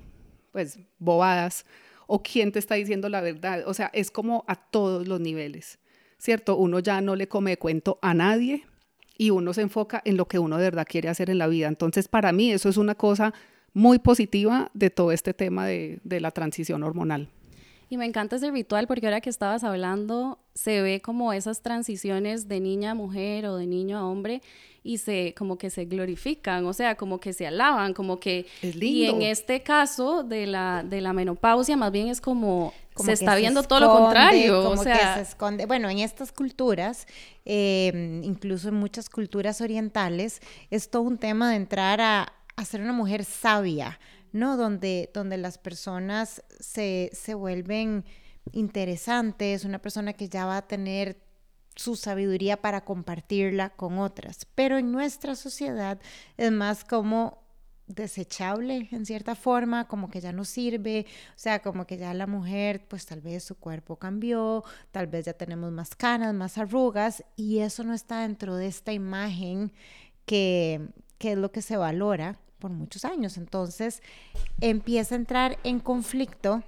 pues, 0.52 0.78
bobadas, 0.98 1.64
o 2.08 2.22
quién 2.22 2.50
te 2.50 2.58
está 2.58 2.74
diciendo 2.74 3.08
la 3.08 3.20
verdad. 3.20 3.62
O 3.66 3.74
sea, 3.74 3.90
es 3.92 4.10
como 4.10 4.44
a 4.48 4.56
todos 4.56 5.06
los 5.06 5.20
niveles, 5.20 5.78
¿cierto? 6.16 6.56
Uno 6.56 6.80
ya 6.80 7.00
no 7.00 7.14
le 7.14 7.28
come 7.28 7.56
cuento 7.58 7.98
a 8.02 8.14
nadie 8.14 8.64
y 9.16 9.30
uno 9.30 9.52
se 9.52 9.60
enfoca 9.60 10.02
en 10.04 10.16
lo 10.16 10.26
que 10.26 10.38
uno 10.40 10.56
de 10.56 10.64
verdad 10.64 10.86
quiere 10.88 11.08
hacer 11.08 11.30
en 11.30 11.38
la 11.38 11.46
vida. 11.46 11.68
Entonces, 11.68 12.08
para 12.08 12.32
mí 12.32 12.50
eso 12.50 12.68
es 12.68 12.78
una 12.78 12.94
cosa 12.94 13.34
muy 13.74 13.98
positiva 13.98 14.70
de 14.74 14.90
todo 14.90 15.12
este 15.12 15.34
tema 15.34 15.66
de, 15.66 16.00
de 16.02 16.20
la 16.20 16.30
transición 16.30 16.82
hormonal. 16.82 17.28
Y 17.90 17.96
me 17.96 18.04
encanta 18.04 18.36
ese 18.36 18.50
ritual 18.50 18.86
porque 18.86 19.06
ahora 19.06 19.20
que 19.20 19.30
estabas 19.30 19.64
hablando, 19.64 20.38
se 20.54 20.82
ve 20.82 21.00
como 21.00 21.32
esas 21.32 21.62
transiciones 21.62 22.48
de 22.48 22.60
niña 22.60 22.90
a 22.90 22.94
mujer 22.94 23.46
o 23.46 23.56
de 23.56 23.66
niño 23.66 23.96
a 23.96 24.06
hombre 24.06 24.42
y 24.82 24.98
se 24.98 25.34
como 25.36 25.58
que 25.58 25.70
se 25.70 25.84
glorifican, 25.84 26.64
o 26.66 26.72
sea, 26.72 26.94
como 26.96 27.20
que 27.20 27.32
se 27.32 27.46
alaban, 27.46 27.94
como 27.94 28.20
que 28.20 28.46
y 28.62 29.04
en 29.04 29.22
este 29.22 29.62
caso 29.62 30.22
de 30.22 30.46
la 30.46 30.82
de 30.82 31.00
la 31.00 31.12
menopausia 31.12 31.76
más 31.76 31.92
bien 31.92 32.08
es 32.08 32.20
como, 32.20 32.72
se 32.96 33.12
está 33.12 33.36
viendo 33.36 33.62
todo 33.62 33.80
lo 33.80 33.92
contrario, 33.92 34.62
como 34.64 34.80
o 34.80 34.84
sea, 34.84 34.96
que 34.96 35.14
se 35.24 35.30
esconde. 35.30 35.66
Bueno, 35.66 35.88
en 35.90 35.98
estas 35.98 36.32
culturas, 36.32 37.06
eh, 37.44 38.20
incluso 38.22 38.68
en 38.68 38.74
muchas 38.74 39.08
culturas 39.08 39.60
orientales, 39.60 40.40
es 40.70 40.90
todo 40.90 41.02
un 41.02 41.18
tema 41.18 41.50
de 41.50 41.56
entrar 41.56 42.00
a, 42.00 42.32
a 42.56 42.64
ser 42.64 42.80
una 42.80 42.92
mujer 42.92 43.24
sabia, 43.24 43.98
¿no? 44.32 44.56
Donde, 44.56 45.10
donde 45.14 45.36
las 45.36 45.58
personas 45.58 46.42
se, 46.60 47.10
se 47.12 47.34
vuelven 47.34 48.04
interesantes, 48.52 49.64
una 49.64 49.80
persona 49.80 50.12
que 50.12 50.28
ya 50.28 50.46
va 50.46 50.58
a 50.58 50.66
tener 50.66 51.20
su 51.74 51.94
sabiduría 51.94 52.60
para 52.60 52.84
compartirla 52.84 53.70
con 53.70 53.98
otras. 53.98 54.46
Pero 54.54 54.78
en 54.78 54.90
nuestra 54.90 55.36
sociedad 55.36 56.00
es 56.36 56.50
más 56.50 56.84
como 56.84 57.46
desechable 57.86 58.88
en 58.92 59.06
cierta 59.06 59.34
forma, 59.34 59.88
como 59.88 60.10
que 60.10 60.20
ya 60.20 60.32
no 60.32 60.44
sirve, 60.44 61.06
o 61.30 61.38
sea, 61.38 61.60
como 61.60 61.86
que 61.86 61.96
ya 61.96 62.12
la 62.14 62.26
mujer, 62.26 62.86
pues 62.86 63.06
tal 63.06 63.20
vez 63.20 63.44
su 63.44 63.56
cuerpo 63.56 63.96
cambió, 63.96 64.62
tal 64.90 65.06
vez 65.06 65.24
ya 65.24 65.32
tenemos 65.32 65.72
más 65.72 65.94
canas, 65.96 66.34
más 66.34 66.58
arrugas, 66.58 67.24
y 67.34 67.60
eso 67.60 67.84
no 67.84 67.94
está 67.94 68.22
dentro 68.22 68.56
de 68.56 68.66
esta 68.66 68.92
imagen 68.92 69.72
que, 70.26 70.88
que 71.16 71.32
es 71.32 71.38
lo 71.38 71.50
que 71.50 71.62
se 71.62 71.76
valora 71.76 72.38
por 72.58 72.70
muchos 72.70 73.04
años. 73.04 73.36
Entonces 73.36 74.02
empieza 74.60 75.14
a 75.14 75.18
entrar 75.18 75.58
en 75.64 75.80
conflicto 75.80 76.62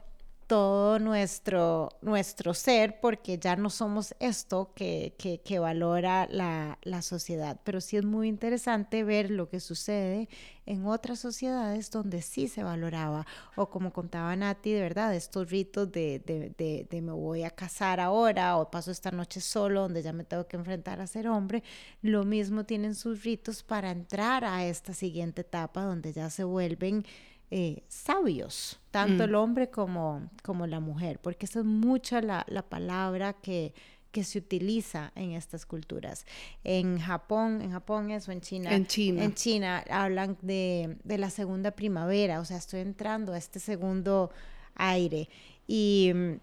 todo 0.51 0.99
nuestro, 0.99 1.91
nuestro 2.03 2.55
ser 2.55 2.99
porque 2.99 3.39
ya 3.39 3.55
no 3.55 3.71
somos 3.71 4.17
esto 4.19 4.73
que, 4.75 5.15
que, 5.17 5.59
valora 5.61 6.27
la, 6.29 6.77
la, 6.83 7.03
sociedad. 7.03 7.61
Pero 7.63 7.81
sí 7.81 7.97
es 7.97 8.05
muy 8.05 8.27
interesante 8.27 9.05
ver 9.05 9.31
lo 9.31 9.49
que 9.49 9.61
sucede 9.61 10.29
en 10.67 10.87
otras 10.87 11.21
sociedades 11.21 11.93
donde 11.93 12.21
sí 12.21 12.49
se 12.49 12.65
valoraba. 12.65 13.29
O 13.55 13.71
como 13.71 13.93
contaba 13.93 14.35
Nati, 14.35 14.73
de 14.73 14.81
verdad, 14.81 15.15
estos 15.15 15.51
ritos 15.51 15.93
de, 15.93 16.19
de, 16.19 16.53
de, 16.59 16.85
de 16.91 17.01
me 17.01 17.13
voy 17.13 17.45
a 17.45 17.51
casar 17.51 18.01
ahora 18.01 18.57
o 18.57 18.73
paso 18.73 18.91
esta 18.91 19.13
noche 19.13 19.41
solo 19.41 19.83
donde 19.83 20.03
ya 20.03 20.13
me 20.13 20.25
tengo 20.25 20.49
que 20.49 20.57
enfrentar 20.57 21.01
a 21.01 21.07
ser 21.07 21.29
hombre, 21.29 21.63
lo 22.03 22.25
mismo 22.25 22.65
tienen 22.65 22.97
sus 22.97 23.23
ritos 23.23 23.63
para 23.63 23.93
entrar 23.93 24.45
a 24.45 24.65
esta 24.65 24.95
siguiente 24.95 25.43
etapa 25.43 25.85
donde 25.85 26.13
ya 26.13 26.29
se 26.29 26.43
vuelven 26.43 27.05
eh, 27.51 27.83
sabios, 27.89 28.79
tanto 28.91 29.25
el 29.25 29.33
mm. 29.33 29.35
hombre 29.37 29.71
como, 29.71 30.31
como 30.43 30.67
la 30.67 30.79
mujer, 30.79 31.19
porque 31.21 31.47
esa 31.47 31.61
es 31.61 31.65
mucha 31.65 32.21
la, 32.21 32.47
la 32.49 32.63
palabra 32.63 33.33
que, 33.33 33.75
que 34.13 34.23
se 34.23 34.39
utiliza 34.39 35.13
en 35.17 35.33
estas 35.33 35.67
culturas. 35.67 36.27
En 36.65 37.01
Japón, 37.01 37.61
en 37.61 37.73
Japón 37.73 38.11
eso, 38.11 38.31
en 38.31 38.41
China. 38.41 38.73
En 38.73 38.87
China. 38.87 39.25
En 39.25 39.35
China 39.35 39.85
hablan 39.91 40.39
de, 40.43 40.97
de, 41.03 41.19
la 41.19 41.31
segunda 41.31 41.73
primavera, 41.73 42.41
o 42.41 42.45
sea, 42.45 42.57
estoy 42.57 42.81
entrando 42.81 43.33
a 43.33 43.39
este 43.39 43.59
segundo 43.59 44.31
aire. 44.77 45.29
Y 45.67 46.13
mm, 46.15 46.35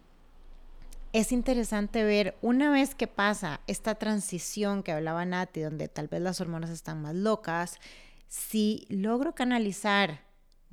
es 1.13 1.31
interesante 1.31 2.03
ver 2.03 2.37
una 2.41 2.69
vez 2.69 2.95
que 2.95 3.07
pasa 3.07 3.61
esta 3.67 3.95
transición 3.95 4.83
que 4.83 4.91
hablaba 4.91 5.25
Nati, 5.25 5.61
donde 5.61 5.87
tal 5.87 6.09
vez 6.09 6.21
las 6.21 6.41
hormonas 6.41 6.69
están 6.69 7.01
más 7.01 7.15
locas, 7.15 7.79
si 8.27 8.85
logro 8.89 9.33
canalizar 9.33 10.26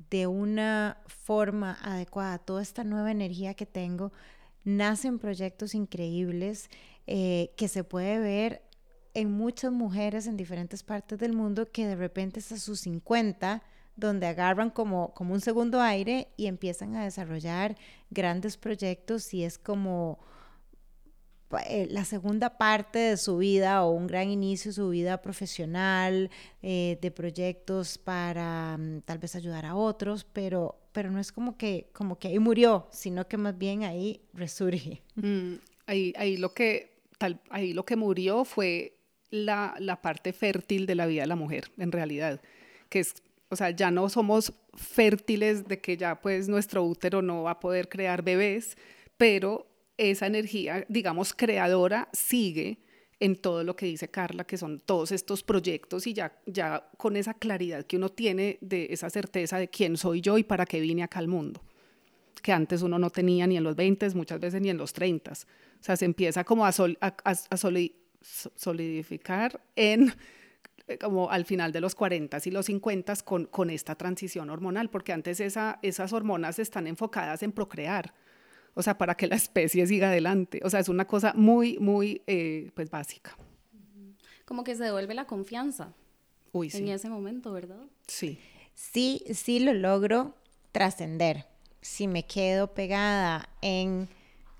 de 0.09 0.27
una 0.27 1.01
forma 1.07 1.77
adecuada. 1.81 2.37
Toda 2.37 2.61
esta 2.61 2.83
nueva 2.83 3.11
energía 3.11 3.53
que 3.53 3.65
tengo, 3.65 4.11
nacen 4.63 5.19
proyectos 5.19 5.75
increíbles 5.75 6.69
eh, 7.07 7.51
que 7.55 7.67
se 7.67 7.83
puede 7.83 8.19
ver 8.19 8.63
en 9.13 9.31
muchas 9.31 9.71
mujeres 9.71 10.27
en 10.27 10.37
diferentes 10.37 10.83
partes 10.83 11.19
del 11.19 11.33
mundo 11.33 11.71
que 11.71 11.87
de 11.87 11.95
repente 11.95 12.39
hasta 12.39 12.57
sus 12.57 12.81
50 12.81 13.63
donde 13.95 14.27
agarran 14.27 14.69
como, 14.69 15.13
como 15.13 15.33
un 15.33 15.39
segundo 15.39 15.81
aire 15.81 16.27
y 16.35 16.47
empiezan 16.47 16.95
a 16.95 17.03
desarrollar 17.03 17.77
grandes 18.09 18.57
proyectos 18.57 19.33
y 19.33 19.43
es 19.43 19.57
como 19.57 20.19
eh, 21.67 21.87
la 21.89 22.05
segunda 22.05 22.57
parte 22.57 22.99
de 22.99 23.17
su 23.17 23.37
vida 23.37 23.83
o 23.83 23.91
un 23.91 24.07
gran 24.07 24.29
inicio 24.29 24.71
de 24.71 24.75
su 24.75 24.89
vida 24.89 25.21
profesional, 25.21 26.29
eh, 26.61 26.97
de 27.01 27.11
proyectos 27.11 27.97
para 27.97 28.77
mm, 28.77 29.01
tal 29.01 29.19
vez 29.19 29.35
ayudar 29.35 29.65
a 29.65 29.75
otros, 29.75 30.25
pero, 30.25 30.79
pero 30.91 31.11
no 31.11 31.19
es 31.19 31.31
como 31.31 31.57
que, 31.57 31.89
como 31.93 32.17
que 32.17 32.29
ahí 32.29 32.39
murió, 32.39 32.87
sino 32.91 33.27
que 33.27 33.37
más 33.37 33.57
bien 33.57 33.83
ahí 33.83 34.21
resurge. 34.33 35.01
Mm, 35.15 35.55
ahí, 35.85 36.13
ahí, 36.17 36.35
lo 36.35 36.53
que, 36.53 36.99
ahí 37.49 37.73
lo 37.73 37.85
que 37.85 37.95
murió 37.95 38.43
fue 38.43 38.97
la, 39.29 39.75
la 39.79 40.01
parte 40.01 40.33
fértil 40.33 40.85
de 40.85 40.95
la 40.95 41.05
vida 41.05 41.21
de 41.21 41.27
la 41.27 41.37
mujer, 41.37 41.71
en 41.77 41.91
realidad, 41.91 42.41
que 42.89 42.99
es 42.99 43.15
o 43.49 43.55
sea, 43.55 43.69
ya 43.69 43.91
no 43.91 44.09
somos 44.09 44.53
fértiles 44.73 45.67
de 45.67 45.79
que 45.79 45.97
ya 45.97 46.19
pues 46.19 46.47
nuestro 46.49 46.83
útero 46.83 47.21
no 47.21 47.43
va 47.43 47.51
a 47.51 47.59
poder 47.59 47.87
crear 47.87 48.23
bebés, 48.23 48.75
pero 49.17 49.67
esa 49.97 50.27
energía, 50.27 50.85
digamos, 50.89 51.33
creadora 51.33 52.09
sigue 52.13 52.79
en 53.19 53.35
todo 53.35 53.63
lo 53.63 53.75
que 53.75 53.85
dice 53.85 54.09
Carla, 54.09 54.43
que 54.45 54.57
son 54.57 54.79
todos 54.79 55.11
estos 55.11 55.43
proyectos 55.43 56.05
y 56.07 56.13
ya, 56.13 56.37
ya 56.45 56.89
con 56.97 57.15
esa 57.15 57.33
claridad 57.33 57.85
que 57.85 57.97
uno 57.97 58.09
tiene 58.09 58.57
de 58.61 58.87
esa 58.91 59.09
certeza 59.09 59.57
de 59.57 59.69
quién 59.69 59.97
soy 59.97 60.21
yo 60.21 60.37
y 60.37 60.43
para 60.43 60.65
qué 60.65 60.79
vine 60.79 61.03
acá 61.03 61.19
al 61.19 61.27
mundo, 61.27 61.61
que 62.41 62.51
antes 62.51 62.81
uno 62.81 62.99
no 62.99 63.09
tenía 63.09 63.47
ni 63.47 63.57
en 63.57 63.63
los 63.63 63.75
20, 63.75 64.09
muchas 64.15 64.39
veces 64.39 64.61
ni 64.61 64.69
en 64.69 64.77
los 64.77 64.91
30. 64.93 65.31
O 65.31 65.35
sea, 65.79 65.95
se 65.95 66.05
empieza 66.05 66.43
como 66.43 66.65
a, 66.65 66.71
a, 66.99 67.57
solidificar 68.55 69.61
en 69.75 70.13
eh, 70.87 70.97
como 70.97 71.29
al 71.31 71.45
final 71.45 71.71
de 71.71 71.81
los 71.81 71.95
40 71.95 72.37
y 72.45 72.51
los 72.51 72.65
50 72.65 73.15
con, 73.23 73.45
con 73.45 73.69
esta 73.69 73.95
transición 73.95 74.49
hormonal, 74.49 74.89
porque 74.89 75.13
antes 75.13 75.39
esa, 75.39 75.79
esas 75.81 76.11
hormonas 76.11 76.59
están 76.59 76.85
enfocadas 76.85 77.43
en 77.43 77.51
procrear 77.53 78.13
o 78.75 78.83
sea, 78.83 78.97
para 78.97 79.15
que 79.15 79.25
la 79.27 79.35
especie 79.35 79.87
siga 79.87 80.09
adelante. 80.09 80.59
O 80.63 80.69
sea, 80.69 80.79
es 80.79 80.89
una 80.89 81.05
cosa 81.07 81.33
muy, 81.35 81.79
muy, 81.79 82.21
eh, 82.27 82.71
pues, 82.75 82.91
básica. 82.91 83.35
Como 84.45 84.63
que 84.63 84.75
se 84.75 84.83
devuelve 84.83 85.15
la 85.15 85.25
confianza. 85.25 85.93
Uy, 86.51 86.69
sí. 86.69 86.77
En 86.77 86.89
ese 86.89 87.09
momento, 87.09 87.51
¿verdad? 87.51 87.81
Sí. 88.07 88.37
Sí, 88.75 89.23
sí 89.33 89.59
lo 89.59 89.73
logro 89.73 90.35
trascender. 90.71 91.45
Si 91.81 92.07
me 92.07 92.27
quedo 92.27 92.73
pegada 92.73 93.49
en 93.61 94.09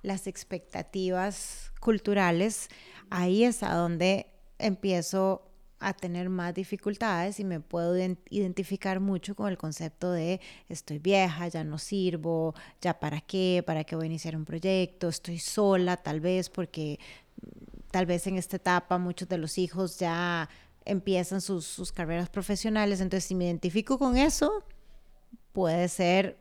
las 0.02 0.28
expectativas 0.28 1.72
culturales, 1.82 2.70
ahí 3.10 3.44
es 3.44 3.64
a 3.64 3.74
donde 3.74 4.28
empiezo 4.58 5.52
a 5.80 5.94
tener 5.94 6.30
más 6.30 6.54
dificultades 6.54 7.40
y 7.40 7.44
me 7.44 7.60
puedo 7.60 7.96
identificar 8.30 9.00
mucho 9.00 9.36
con 9.36 9.50
el 9.50 9.58
concepto 9.58 10.12
de 10.12 10.40
estoy 10.70 11.00
vieja, 11.00 11.48
ya 11.48 11.64
no 11.64 11.78
sirvo, 11.78 12.56
ya 12.82 13.00
para 13.00 13.22
qué, 13.22 13.64
para 13.66 13.84
qué 13.84 13.96
voy 13.96 14.06
a 14.06 14.08
iniciar 14.08 14.36
un 14.36 14.46
proyecto, 14.46 15.10
estoy 15.10 15.38
sola 15.40 15.98
tal 15.98 16.22
vez 16.22 16.50
porque 16.50 17.00
mm, 17.42 17.92
tal 17.92 18.06
vez 18.06 18.26
en 18.28 18.38
esta 18.38 18.56
etapa 18.56 18.98
muchos 18.98 19.28
de 19.28 19.38
los 19.38 19.58
hijos 19.58 20.00
ya 20.00 20.50
empiezan 20.86 21.42
sus, 21.42 21.66
sus 21.66 21.92
carreras 21.92 22.30
profesionales, 22.30 23.02
entonces 23.02 23.26
si 23.26 23.36
me 23.36 23.46
identifico 23.46 24.00
con 24.00 24.18
eso, 24.18 24.64
puede 25.52 25.88
ser 25.90 26.38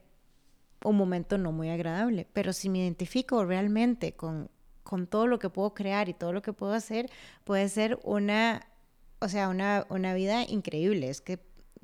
un 0.84 0.96
momento 0.96 1.38
no 1.38 1.50
muy 1.50 1.70
agradable, 1.70 2.28
pero 2.32 2.52
si 2.52 2.68
me 2.68 2.78
identifico 2.78 3.44
realmente 3.44 4.12
con, 4.12 4.50
con 4.82 5.06
todo 5.06 5.26
lo 5.26 5.38
que 5.38 5.48
puedo 5.48 5.74
crear 5.74 6.08
y 6.08 6.14
todo 6.14 6.32
lo 6.32 6.42
que 6.42 6.52
puedo 6.52 6.74
hacer, 6.74 7.10
puede 7.44 7.68
ser 7.68 7.98
una 8.04 8.68
o 9.24 9.28
sea, 9.28 9.48
una, 9.48 9.86
una 9.88 10.12
vida 10.14 10.44
increíble. 10.46 11.08
Es 11.08 11.20
que 11.20 11.38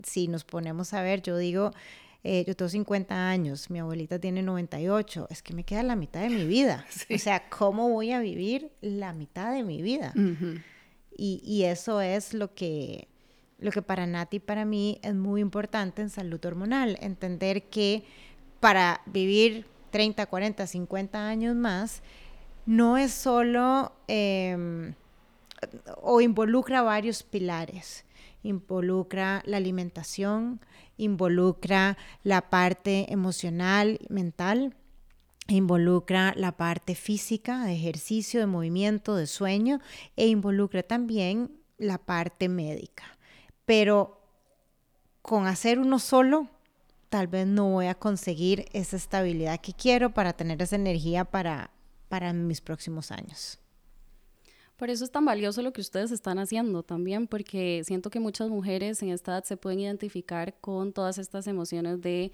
si 0.04 0.28
nos 0.28 0.44
ponemos 0.44 0.92
a 0.92 1.02
ver, 1.02 1.22
yo 1.22 1.38
digo, 1.38 1.72
eh, 2.22 2.44
yo 2.46 2.54
tengo 2.54 2.68
50 2.68 3.30
años, 3.30 3.70
mi 3.70 3.78
abuelita 3.78 4.18
tiene 4.18 4.42
98, 4.42 5.26
es 5.30 5.42
que 5.42 5.54
me 5.54 5.64
queda 5.64 5.82
la 5.82 5.96
mitad 5.96 6.20
de 6.20 6.28
mi 6.28 6.44
vida. 6.44 6.84
O 7.14 7.18
sea, 7.18 7.48
¿cómo 7.48 7.88
voy 7.88 8.12
a 8.12 8.20
vivir 8.20 8.70
la 8.82 9.14
mitad 9.14 9.52
de 9.52 9.64
mi 9.64 9.80
vida? 9.80 10.12
y, 11.16 11.40
y, 11.44 11.64
eso 11.64 12.02
es 12.02 12.34
lo 12.34 12.54
que, 12.54 13.08
lo 13.58 13.70
que 13.70 13.80
para 13.80 14.06
Nati 14.06 14.36
y 14.36 14.40
para 14.40 14.66
mí 14.66 14.98
es 15.02 15.14
muy 15.14 15.40
importante 15.40 16.02
en 16.02 16.10
salud 16.10 16.44
hormonal, 16.44 16.98
entender 17.00 17.64
que 17.64 18.04
para 18.60 19.00
vivir 19.06 19.64
30, 19.90 20.26
40, 20.26 20.66
50 20.66 21.26
años 21.26 21.56
más, 21.56 22.02
no 22.66 22.98
es 22.98 23.12
solo... 23.12 23.92
Eh, 24.08 24.92
o 26.00 26.20
involucra 26.20 26.82
varios 26.82 27.22
pilares. 27.22 28.04
Involucra 28.42 29.42
la 29.44 29.58
alimentación, 29.58 30.60
involucra 30.96 31.98
la 32.22 32.48
parte 32.48 33.12
emocional, 33.12 33.98
mental, 34.08 34.74
involucra 35.48 36.32
la 36.36 36.52
parte 36.52 36.94
física, 36.94 37.64
de 37.64 37.74
ejercicio, 37.74 38.40
de 38.40 38.46
movimiento, 38.46 39.16
de 39.16 39.26
sueño, 39.26 39.80
e 40.16 40.28
involucra 40.28 40.82
también 40.82 41.52
la 41.76 41.98
parte 41.98 42.48
médica. 42.48 43.04
Pero 43.64 44.20
con 45.22 45.46
hacer 45.46 45.78
uno 45.78 45.98
solo, 45.98 46.48
tal 47.08 47.26
vez 47.26 47.46
no 47.46 47.68
voy 47.70 47.86
a 47.86 47.94
conseguir 47.94 48.66
esa 48.72 48.96
estabilidad 48.96 49.60
que 49.60 49.74
quiero 49.74 50.10
para 50.14 50.32
tener 50.32 50.62
esa 50.62 50.76
energía 50.76 51.24
para, 51.24 51.70
para 52.08 52.32
mis 52.32 52.60
próximos 52.60 53.10
años. 53.10 53.58
Por 54.80 54.88
eso 54.88 55.04
es 55.04 55.10
tan 55.10 55.26
valioso 55.26 55.60
lo 55.60 55.74
que 55.74 55.82
ustedes 55.82 56.10
están 56.10 56.38
haciendo 56.38 56.82
también, 56.82 57.26
porque 57.26 57.82
siento 57.84 58.08
que 58.08 58.18
muchas 58.18 58.48
mujeres 58.48 59.02
en 59.02 59.10
esta 59.10 59.32
edad 59.32 59.44
se 59.44 59.58
pueden 59.58 59.80
identificar 59.80 60.54
con 60.58 60.94
todas 60.94 61.18
estas 61.18 61.46
emociones 61.46 62.00
de 62.00 62.32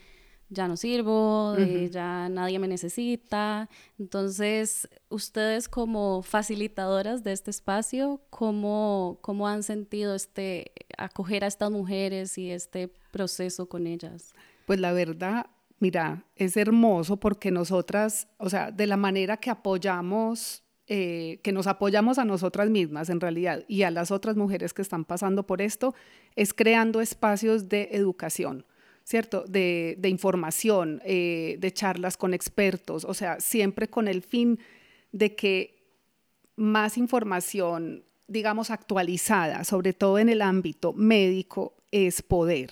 ya 0.49 0.69
no 0.69 0.77
sirvo, 0.77 1.55
de 1.55 1.91
ya 1.91 2.29
nadie 2.29 2.61
me 2.61 2.69
necesita. 2.69 3.69
Entonces, 3.99 4.89
ustedes 5.09 5.69
como 5.69 6.23
facilitadoras 6.23 7.25
de 7.25 7.33
este 7.33 7.51
espacio, 7.51 8.21
¿cómo, 8.31 9.19
cómo 9.23 9.49
han 9.49 9.65
sentido 9.65 10.15
este 10.15 10.71
acoger 10.99 11.43
a 11.43 11.49
estas 11.49 11.73
mujeres 11.73 12.39
y 12.39 12.53
este 12.53 12.93
proceso 13.11 13.69
con 13.69 13.89
ellas? 13.89 14.35
Pues 14.67 14.79
la 14.79 14.93
verdad, 14.93 15.47
mira, 15.81 16.25
es 16.37 16.57
hermoso 16.57 17.17
porque 17.17 17.51
nosotras, 17.51 18.29
o 18.39 18.49
sea, 18.49 18.71
de 18.71 18.87
la 18.87 18.97
manera 18.97 19.37
que 19.37 19.51
apoyamos 19.51 20.63
eh, 20.89 21.41
que 21.43 21.51
nos 21.51 21.67
apoyamos 21.67 22.19
a 22.19 22.25
nosotras 22.25 22.71
mismas 22.71 23.11
en 23.11 23.21
realidad 23.21 23.65
y 23.67 23.83
a 23.83 23.91
las 23.91 24.13
otras 24.13 24.37
mujeres 24.37 24.73
que 24.73 24.83
están 24.83 25.05
pasando 25.05 25.45
por 25.45 25.61
esto, 25.61 25.95
es 26.37 26.55
creando 26.55 27.01
espacios 27.01 27.69
de 27.69 27.89
educación. 27.93 28.65
¿Cierto? 29.03 29.45
De, 29.49 29.99
información, 30.05 31.01
eh, 31.05 31.59
de 31.61 31.73
charlas 31.73 32.17
con 32.17 32.35
expertos, 32.35 33.05
o 33.05 33.15
sea, 33.15 33.39
siempre 33.39 33.89
con 33.89 34.09
el 34.09 34.21
fin 34.21 34.59
de 35.13 35.37
que 35.37 35.77
más 36.57 36.99
información, 36.99 38.05
digamos, 38.27 38.71
actualizada, 38.71 39.63
sobre 39.63 39.93
todo 39.93 40.19
en 40.19 40.29
el 40.29 40.43
ámbito 40.43 40.93
médico, 40.93 41.77
es 41.93 42.23
poder. 42.23 42.71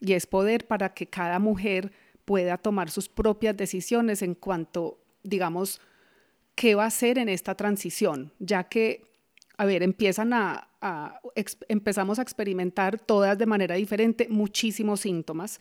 Y 0.00 0.12
es 0.12 0.26
poder 0.26 0.66
para 0.66 0.94
que 0.94 1.06
cada 1.06 1.40
mujer 1.40 1.92
pueda 2.24 2.56
tomar 2.56 2.90
sus 2.90 3.08
propias 3.08 3.56
decisiones 3.56 4.22
en 4.22 4.34
cuanto, 4.34 4.98
digamos, 5.22 5.80
qué 6.54 6.74
va 6.74 6.84
a 6.84 6.88
hacer 6.88 7.18
en 7.18 7.28
esta 7.28 7.54
transición, 7.54 8.32
ya 8.38 8.64
que, 8.64 9.02
a 9.56 9.64
ver, 9.64 9.82
empiezan 9.82 10.32
a, 10.32 10.70
empezamos 11.68 12.18
a 12.18 12.22
experimentar 12.22 12.98
todas 12.98 13.38
de 13.38 13.46
manera 13.46 13.74
diferente 13.74 14.28
muchísimos 14.28 15.00
síntomas, 15.00 15.60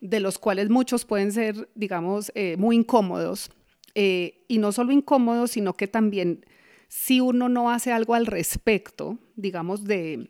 de 0.00 0.20
los 0.20 0.38
cuales 0.38 0.68
muchos 0.68 1.04
pueden 1.04 1.32
ser, 1.32 1.68
digamos, 1.74 2.32
eh, 2.34 2.56
muy 2.58 2.76
incómodos. 2.76 3.50
Eh, 3.94 4.44
y 4.46 4.58
no 4.58 4.72
solo 4.72 4.92
incómodos, 4.92 5.52
sino 5.52 5.74
que 5.74 5.88
también 5.88 6.44
si 6.88 7.20
uno 7.20 7.48
no 7.48 7.70
hace 7.70 7.92
algo 7.92 8.14
al 8.14 8.26
respecto, 8.26 9.18
digamos, 9.36 9.84
de, 9.84 10.28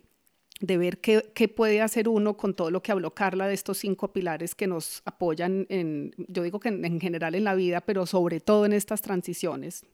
de 0.61 0.79
ver 0.79 0.99
qué, 0.99 1.31
qué, 1.35 1.49
puede 1.49 1.83
hacer 1.83 2.09
uno 2.09 2.37
con 2.37 2.55
todo 2.55 2.71
lo 2.71 2.83
que 2.83 2.93
habló 2.93 3.13
Carla 3.13 3.47
de 3.47 3.55
estos 3.55 3.79
cinco 3.79 4.13
pilares 4.13 4.55
que 4.55 4.67
nos 4.67 5.03
apoyan 5.05 5.67
en, 5.69 6.15
yo 6.17 6.43
digo 6.43 6.61
que 6.61 6.69
en, 6.71 7.01
general 7.01 7.35
en 7.35 7.45
la 7.45 7.55
vida, 7.55 7.83
pero 7.83 8.07
sobre 8.07 8.41
todo 8.41 8.65
en 8.65 8.73
estas 8.73 9.03
transiciones. 9.03 9.85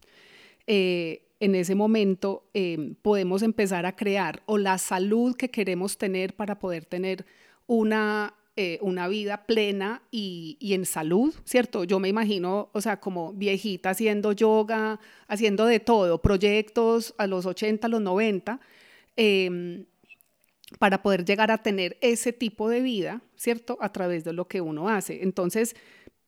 Eh, 0.66 1.26
en 1.40 1.56
ese 1.56 1.74
momento 1.74 2.44
eh, 2.54 2.94
podemos 3.02 3.42
empezar 3.42 3.84
a 3.84 3.96
crear 3.96 4.44
o 4.46 4.58
la 4.58 4.78
salud 4.78 5.34
que 5.34 5.50
queremos 5.50 5.98
tener 5.98 6.36
para 6.36 6.60
poder 6.60 6.84
tener 6.84 7.26
una, 7.66 8.34
eh, 8.54 8.78
una 8.80 9.08
vida 9.08 9.44
plena 9.44 10.02
y, 10.12 10.56
y, 10.60 10.74
en 10.74 10.86
salud, 10.86 11.34
¿cierto? 11.44 11.82
Yo 11.82 11.98
me 11.98 12.08
imagino, 12.08 12.68
o 12.72 12.80
sea, 12.80 13.00
como 13.00 13.32
viejita 13.32 13.90
haciendo 13.90 14.30
yoga, 14.30 15.00
haciendo 15.26 15.66
de 15.66 15.80
todo, 15.80 16.22
proyectos 16.22 17.12
a 17.18 17.26
los 17.26 17.44
80, 17.46 17.88
a 17.88 17.90
los 17.90 18.00
90 18.00 18.60
para 20.78 21.02
poder 21.02 21.24
llegar 21.24 21.50
a 21.50 21.58
tener 21.58 21.98
ese 22.00 22.32
tipo 22.32 22.68
de 22.68 22.80
vida, 22.80 23.22
¿cierto? 23.36 23.78
A 23.80 23.92
través 23.92 24.24
de 24.24 24.32
lo 24.32 24.48
que 24.48 24.60
uno 24.60 24.88
hace. 24.88 25.22
Entonces, 25.22 25.74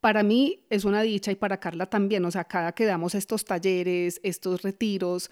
para 0.01 0.23
mí 0.23 0.65
es 0.71 0.85
una 0.85 1.03
dicha 1.03 1.33
y 1.33 1.37
para 1.37 1.61
Carla 1.61 1.87
también, 1.87 2.25
o 2.25 2.31
sea, 2.31 2.45
cada 2.45 2.73
que 2.73 2.85
damos 2.85 3.15
estos 3.15 3.45
talleres, 3.45 4.21
estos 4.23 4.63
retiros, 4.63 5.31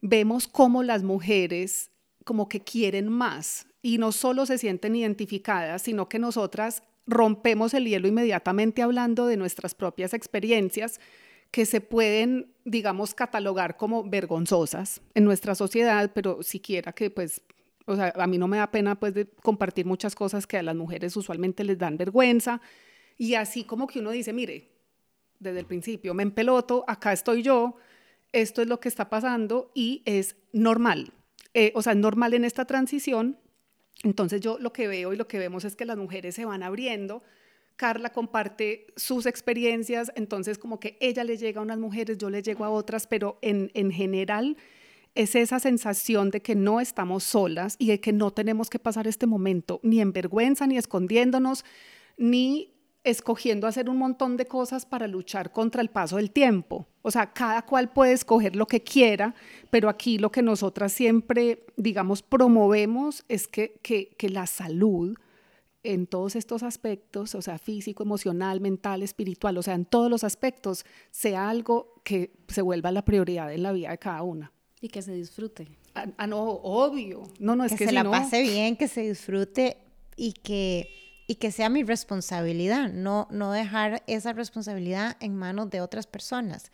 vemos 0.00 0.46
cómo 0.46 0.82
las 0.82 1.02
mujeres 1.02 1.90
como 2.24 2.48
que 2.48 2.60
quieren 2.60 3.08
más 3.08 3.66
y 3.82 3.98
no 3.98 4.12
solo 4.12 4.46
se 4.46 4.58
sienten 4.58 4.96
identificadas, 4.96 5.82
sino 5.82 6.08
que 6.08 6.18
nosotras 6.18 6.82
rompemos 7.06 7.74
el 7.74 7.86
hielo 7.86 8.08
inmediatamente 8.08 8.82
hablando 8.82 9.26
de 9.26 9.36
nuestras 9.36 9.74
propias 9.74 10.14
experiencias 10.14 11.00
que 11.50 11.66
se 11.66 11.80
pueden, 11.80 12.52
digamos, 12.64 13.14
catalogar 13.14 13.76
como 13.76 14.02
vergonzosas 14.02 15.00
en 15.14 15.24
nuestra 15.24 15.54
sociedad, 15.54 16.10
pero 16.14 16.42
siquiera 16.42 16.92
que 16.92 17.10
pues 17.10 17.42
o 17.86 17.96
sea, 17.96 18.12
a 18.16 18.26
mí 18.26 18.38
no 18.38 18.48
me 18.48 18.56
da 18.58 18.70
pena 18.70 18.98
pues 18.98 19.14
de 19.14 19.26
compartir 19.26 19.86
muchas 19.86 20.14
cosas 20.14 20.46
que 20.46 20.56
a 20.56 20.62
las 20.62 20.74
mujeres 20.74 21.16
usualmente 21.16 21.64
les 21.64 21.78
dan 21.78 21.96
vergüenza. 21.96 22.60
Y 23.16 23.34
así 23.34 23.64
como 23.64 23.86
que 23.86 24.00
uno 24.00 24.10
dice, 24.10 24.32
mire, 24.32 24.70
desde 25.38 25.60
el 25.60 25.66
principio 25.66 26.14
me 26.14 26.22
empeloto, 26.22 26.84
acá 26.88 27.12
estoy 27.12 27.42
yo, 27.42 27.76
esto 28.32 28.62
es 28.62 28.68
lo 28.68 28.80
que 28.80 28.88
está 28.88 29.10
pasando 29.10 29.70
y 29.74 30.02
es 30.06 30.36
normal. 30.52 31.12
Eh, 31.52 31.72
o 31.74 31.82
sea, 31.82 31.92
es 31.92 31.98
normal 31.98 32.34
en 32.34 32.44
esta 32.44 32.64
transición. 32.64 33.38
Entonces 34.02 34.40
yo 34.40 34.58
lo 34.58 34.72
que 34.72 34.88
veo 34.88 35.12
y 35.12 35.16
lo 35.16 35.28
que 35.28 35.38
vemos 35.38 35.64
es 35.64 35.76
que 35.76 35.84
las 35.84 35.96
mujeres 35.96 36.34
se 36.34 36.44
van 36.44 36.62
abriendo. 36.62 37.22
Carla 37.76 38.10
comparte 38.10 38.86
sus 38.96 39.26
experiencias, 39.26 40.12
entonces 40.14 40.58
como 40.58 40.78
que 40.78 40.96
ella 41.00 41.24
le 41.24 41.36
llega 41.36 41.60
a 41.60 41.62
unas 41.62 41.78
mujeres, 41.78 42.18
yo 42.18 42.30
le 42.30 42.42
llego 42.42 42.64
a 42.64 42.70
otras, 42.70 43.06
pero 43.06 43.38
en, 43.42 43.70
en 43.74 43.90
general 43.90 44.56
es 45.14 45.34
esa 45.34 45.60
sensación 45.60 46.30
de 46.30 46.42
que 46.42 46.54
no 46.54 46.80
estamos 46.80 47.24
solas 47.24 47.76
y 47.78 47.88
de 47.88 48.00
que 48.00 48.12
no 48.12 48.32
tenemos 48.32 48.68
que 48.68 48.78
pasar 48.78 49.06
este 49.06 49.26
momento 49.26 49.80
ni 49.82 50.00
en 50.00 50.12
vergüenza, 50.12 50.66
ni 50.66 50.76
escondiéndonos, 50.76 51.64
ni 52.16 52.74
escogiendo 53.04 53.66
hacer 53.66 53.90
un 53.90 53.98
montón 53.98 54.36
de 54.36 54.46
cosas 54.46 54.86
para 54.86 55.06
luchar 55.06 55.52
contra 55.52 55.82
el 55.82 55.90
paso 55.90 56.16
del 56.16 56.30
tiempo. 56.30 56.88
O 57.02 57.10
sea, 57.10 57.32
cada 57.32 57.62
cual 57.62 57.92
puede 57.92 58.12
escoger 58.12 58.56
lo 58.56 58.66
que 58.66 58.82
quiera, 58.82 59.34
pero 59.70 59.88
aquí 59.88 60.18
lo 60.18 60.32
que 60.32 60.42
nosotras 60.42 60.92
siempre, 60.92 61.66
digamos, 61.76 62.22
promovemos 62.22 63.24
es 63.28 63.46
que, 63.46 63.78
que, 63.82 64.16
que 64.16 64.30
la 64.30 64.46
salud 64.46 65.16
en 65.82 66.06
todos 66.06 66.34
estos 66.34 66.62
aspectos, 66.62 67.34
o 67.34 67.42
sea, 67.42 67.58
físico, 67.58 68.02
emocional, 68.02 68.62
mental, 68.62 69.02
espiritual, 69.02 69.58
o 69.58 69.62
sea, 69.62 69.74
en 69.74 69.84
todos 69.84 70.10
los 70.10 70.24
aspectos, 70.24 70.86
sea 71.10 71.50
algo 71.50 72.00
que 72.04 72.32
se 72.48 72.62
vuelva 72.62 72.90
la 72.90 73.04
prioridad 73.04 73.52
en 73.52 73.62
la 73.62 73.72
vida 73.72 73.90
de 73.90 73.98
cada 73.98 74.22
una. 74.22 74.50
Y 74.84 74.88
que 74.88 75.00
se 75.00 75.14
disfrute. 75.14 75.66
Ah, 75.94 76.08
ah 76.18 76.26
no, 76.26 76.42
obvio. 76.42 77.22
No, 77.38 77.56
no, 77.56 77.64
es 77.64 77.72
que, 77.72 77.78
que 77.78 77.86
se 77.86 77.92
la 77.92 78.04
pase 78.04 78.42
bien, 78.42 78.76
que 78.76 78.86
se 78.86 79.00
disfrute 79.00 79.78
y 80.14 80.34
que, 80.34 80.90
y 81.26 81.36
que 81.36 81.50
sea 81.52 81.70
mi 81.70 81.84
responsabilidad, 81.84 82.92
no, 82.92 83.26
no 83.30 83.50
dejar 83.50 84.02
esa 84.06 84.34
responsabilidad 84.34 85.16
en 85.20 85.36
manos 85.36 85.70
de 85.70 85.80
otras 85.80 86.06
personas. 86.06 86.70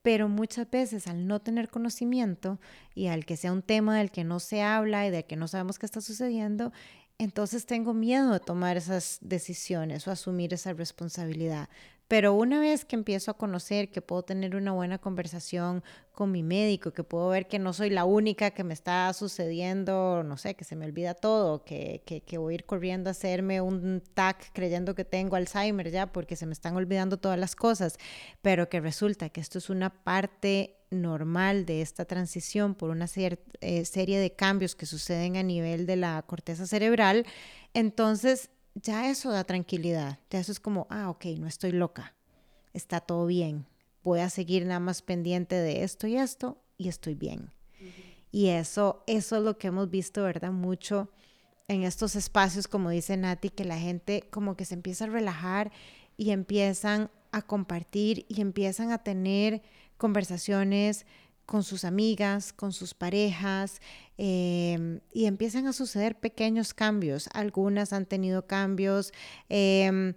Pero 0.00 0.30
muchas 0.30 0.70
veces 0.70 1.06
al 1.06 1.26
no 1.26 1.40
tener 1.40 1.68
conocimiento 1.68 2.58
y 2.94 3.08
al 3.08 3.26
que 3.26 3.36
sea 3.36 3.52
un 3.52 3.60
tema 3.60 3.98
del 3.98 4.10
que 4.10 4.24
no 4.24 4.40
se 4.40 4.62
habla 4.62 5.06
y 5.06 5.10
del 5.10 5.26
que 5.26 5.36
no 5.36 5.46
sabemos 5.46 5.78
qué 5.78 5.84
está 5.84 6.00
sucediendo, 6.00 6.72
entonces 7.18 7.66
tengo 7.66 7.92
miedo 7.92 8.32
de 8.32 8.40
tomar 8.40 8.78
esas 8.78 9.18
decisiones 9.20 10.08
o 10.08 10.10
asumir 10.10 10.54
esa 10.54 10.72
responsabilidad. 10.72 11.68
Pero 12.10 12.34
una 12.34 12.58
vez 12.58 12.84
que 12.84 12.96
empiezo 12.96 13.30
a 13.30 13.34
conocer, 13.34 13.92
que 13.92 14.02
puedo 14.02 14.24
tener 14.24 14.56
una 14.56 14.72
buena 14.72 14.98
conversación 14.98 15.84
con 16.10 16.32
mi 16.32 16.42
médico, 16.42 16.92
que 16.92 17.04
puedo 17.04 17.28
ver 17.28 17.46
que 17.46 17.60
no 17.60 17.72
soy 17.72 17.88
la 17.88 18.04
única 18.04 18.50
que 18.50 18.64
me 18.64 18.74
está 18.74 19.12
sucediendo, 19.12 20.24
no 20.24 20.36
sé, 20.36 20.56
que 20.56 20.64
se 20.64 20.74
me 20.74 20.86
olvida 20.86 21.14
todo, 21.14 21.62
que, 21.64 22.02
que, 22.04 22.38
voy 22.38 22.54
a 22.54 22.56
ir 22.56 22.64
corriendo 22.64 23.10
a 23.10 23.12
hacerme 23.12 23.60
un 23.60 24.02
TAC 24.12 24.50
creyendo 24.52 24.96
que 24.96 25.04
tengo 25.04 25.36
Alzheimer 25.36 25.92
ya 25.92 26.10
porque 26.10 26.34
se 26.34 26.46
me 26.46 26.52
están 26.52 26.74
olvidando 26.74 27.16
todas 27.16 27.38
las 27.38 27.54
cosas, 27.54 27.96
pero 28.42 28.68
que 28.68 28.80
resulta 28.80 29.28
que 29.28 29.40
esto 29.40 29.58
es 29.58 29.70
una 29.70 30.02
parte 30.02 30.78
normal 30.90 31.64
de 31.64 31.80
esta 31.80 32.06
transición 32.06 32.74
por 32.74 32.90
una 32.90 33.06
eh, 33.14 33.84
serie 33.84 34.18
de 34.18 34.32
cambios 34.32 34.74
que 34.74 34.86
suceden 34.86 35.36
a 35.36 35.44
nivel 35.44 35.86
de 35.86 35.94
la 35.94 36.20
corteza 36.26 36.66
cerebral, 36.66 37.24
entonces 37.72 38.50
ya 38.82 39.10
eso 39.10 39.30
da 39.30 39.44
tranquilidad. 39.44 40.18
Ya 40.30 40.40
eso 40.40 40.52
es 40.52 40.60
como, 40.60 40.86
ah, 40.90 41.10
ok, 41.10 41.26
no 41.38 41.46
estoy 41.46 41.72
loca. 41.72 42.14
Está 42.72 43.00
todo 43.00 43.26
bien. 43.26 43.66
Voy 44.02 44.20
a 44.20 44.30
seguir 44.30 44.64
nada 44.66 44.80
más 44.80 45.02
pendiente 45.02 45.56
de 45.56 45.82
esto 45.82 46.06
y 46.06 46.16
esto 46.16 46.62
y 46.78 46.88
estoy 46.88 47.14
bien. 47.14 47.50
Y 48.32 48.48
eso, 48.48 49.02
eso 49.06 49.36
es 49.36 49.42
lo 49.42 49.58
que 49.58 49.68
hemos 49.68 49.90
visto, 49.90 50.22
¿verdad? 50.22 50.52
Mucho 50.52 51.10
en 51.68 51.82
estos 51.82 52.16
espacios, 52.16 52.68
como 52.68 52.90
dice 52.90 53.16
Nati, 53.16 53.50
que 53.50 53.64
la 53.64 53.78
gente 53.78 54.26
como 54.30 54.56
que 54.56 54.64
se 54.64 54.74
empieza 54.74 55.04
a 55.04 55.08
relajar 55.08 55.72
y 56.16 56.30
empiezan 56.30 57.10
a 57.32 57.42
compartir 57.42 58.26
y 58.28 58.40
empiezan 58.40 58.90
a 58.90 58.98
tener 58.98 59.62
conversaciones 59.96 61.06
con 61.50 61.64
sus 61.64 61.84
amigas, 61.84 62.52
con 62.52 62.72
sus 62.72 62.94
parejas, 62.94 63.80
em, 64.18 65.00
y 65.12 65.24
empiezan 65.24 65.66
a 65.66 65.72
suceder 65.72 66.14
pequeños 66.14 66.72
cambios. 66.74 67.28
Algunas 67.34 67.92
han 67.92 68.06
tenido 68.06 68.46
cambios, 68.46 69.12
eh, 69.48 70.14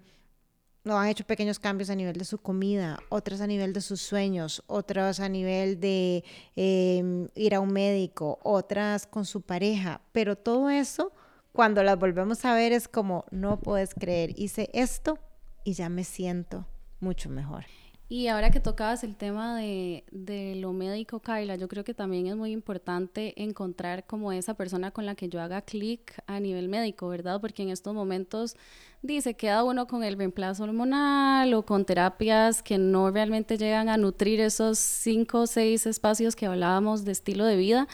no 0.84 1.00
han 1.00 1.08
hecho 1.08 1.24
pequeños 1.26 1.58
cambios 1.58 1.90
a 1.90 1.96
nivel 1.96 2.18
de 2.18 2.26
su 2.26 2.38
comida, 2.38 3.00
otras 3.10 3.42
a 3.42 3.48
nivel 3.48 3.74
de 3.74 3.82
sus 3.82 4.00
sueños, 4.00 4.62
otras 4.68 5.20
a 5.20 5.28
nivel 5.28 5.80
de 5.80 6.24
em, 6.56 7.28
ir 7.34 7.56
a 7.56 7.62
un 7.62 7.74
médico, 7.74 8.38
otras 8.44 9.08
con 9.08 9.26
su 9.26 9.42
pareja, 9.42 10.02
pero 10.12 10.36
todo 10.36 10.70
eso, 10.70 11.14
cuando 11.52 11.82
las 11.82 11.98
volvemos 11.98 12.46
a 12.46 12.54
ver, 12.54 12.74
es 12.74 12.88
como, 12.88 13.26
no 13.32 13.60
puedes 13.60 13.96
creer, 13.96 14.40
hice 14.40 14.70
esto 14.72 15.18
y 15.64 15.74
ya 15.74 15.90
me 15.90 16.04
siento 16.04 16.68
mucho 17.00 17.28
mejor. 17.32 17.66
Y 18.16 18.28
ahora 18.28 18.52
que 18.52 18.60
tocabas 18.60 19.04
el 19.04 19.16
tema 19.16 19.58
de, 19.58 20.04
lo 20.62 20.72
médico, 20.72 21.20
Kyla, 21.20 21.56
yo 21.56 21.68
creo 21.68 21.84
que 21.84 21.96
también 21.96 22.28
es 22.28 22.36
muy 22.36 22.52
importante 22.52 23.34
encontrar 23.42 24.06
como 24.06 24.32
esa 24.32 24.54
persona 24.54 24.92
con 24.92 25.08
la 25.08 25.16
que 25.16 25.30
yo 25.30 25.42
haga 25.42 25.64
clic 25.64 26.22
a 26.28 26.40
nivel 26.40 26.70
médico, 26.70 27.08
¿verdad? 27.08 27.42
Porque 27.42 27.64
en 27.64 27.70
estos 27.70 27.96
momentos 27.96 28.56
dice, 29.02 29.34
queda 29.34 29.64
uno 29.64 29.88
con 29.88 30.04
el 30.04 30.16
reemplazo 30.16 30.66
hormonal 30.66 31.56
o 31.56 31.66
con 31.66 31.86
terapias 31.86 32.62
que 32.62 32.78
no 32.78 33.10
realmente 33.10 33.58
llegan 33.58 33.90
a 33.90 33.98
nutrir 33.98 34.42
esos 34.42 34.78
cinco 34.78 35.40
o 35.42 35.48
seis 35.48 35.88
espacios 35.88 36.36
que 36.36 36.46
hablábamos 36.46 37.06
de 37.06 37.14
estilo 37.14 37.46
de 37.46 37.56
vida. 37.56 37.88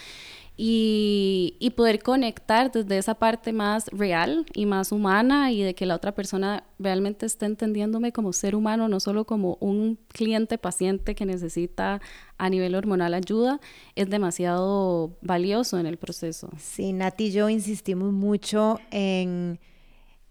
Y, 0.62 1.74
poder 1.78 2.04
conectar 2.04 2.70
desde 2.70 2.98
esa 2.98 3.16
parte 3.16 3.54
más 3.54 3.88
real 3.94 4.46
y 4.54 4.66
más 4.66 4.92
humana 4.92 5.54
y 5.54 5.64
de 5.64 5.74
que 5.74 5.86
la 5.86 5.96
otra 5.96 6.14
persona 6.14 6.66
realmente 6.78 7.26
esté 7.26 7.46
entendiéndome 7.46 8.12
como 8.12 8.34
ser 8.34 8.56
humano, 8.56 8.90
no 8.90 9.00
solo 9.00 9.24
como 9.24 9.58
un 9.62 9.98
cliente 10.10 10.58
paciente 10.58 11.16
que 11.16 11.26
necesita 11.26 12.02
a 12.38 12.50
nivel 12.50 12.76
hormonal 12.76 13.14
ayuda, 13.14 13.62
es 13.96 14.10
demasiado 14.10 15.18
valioso 15.22 15.80
en 15.80 15.86
el 15.86 15.96
proceso. 15.96 16.50
Sí, 16.58 16.92
Nati 16.92 17.28
y 17.28 17.32
yo 17.32 17.48
insistimos 17.48 18.12
mucho 18.12 18.82
en, 18.92 19.62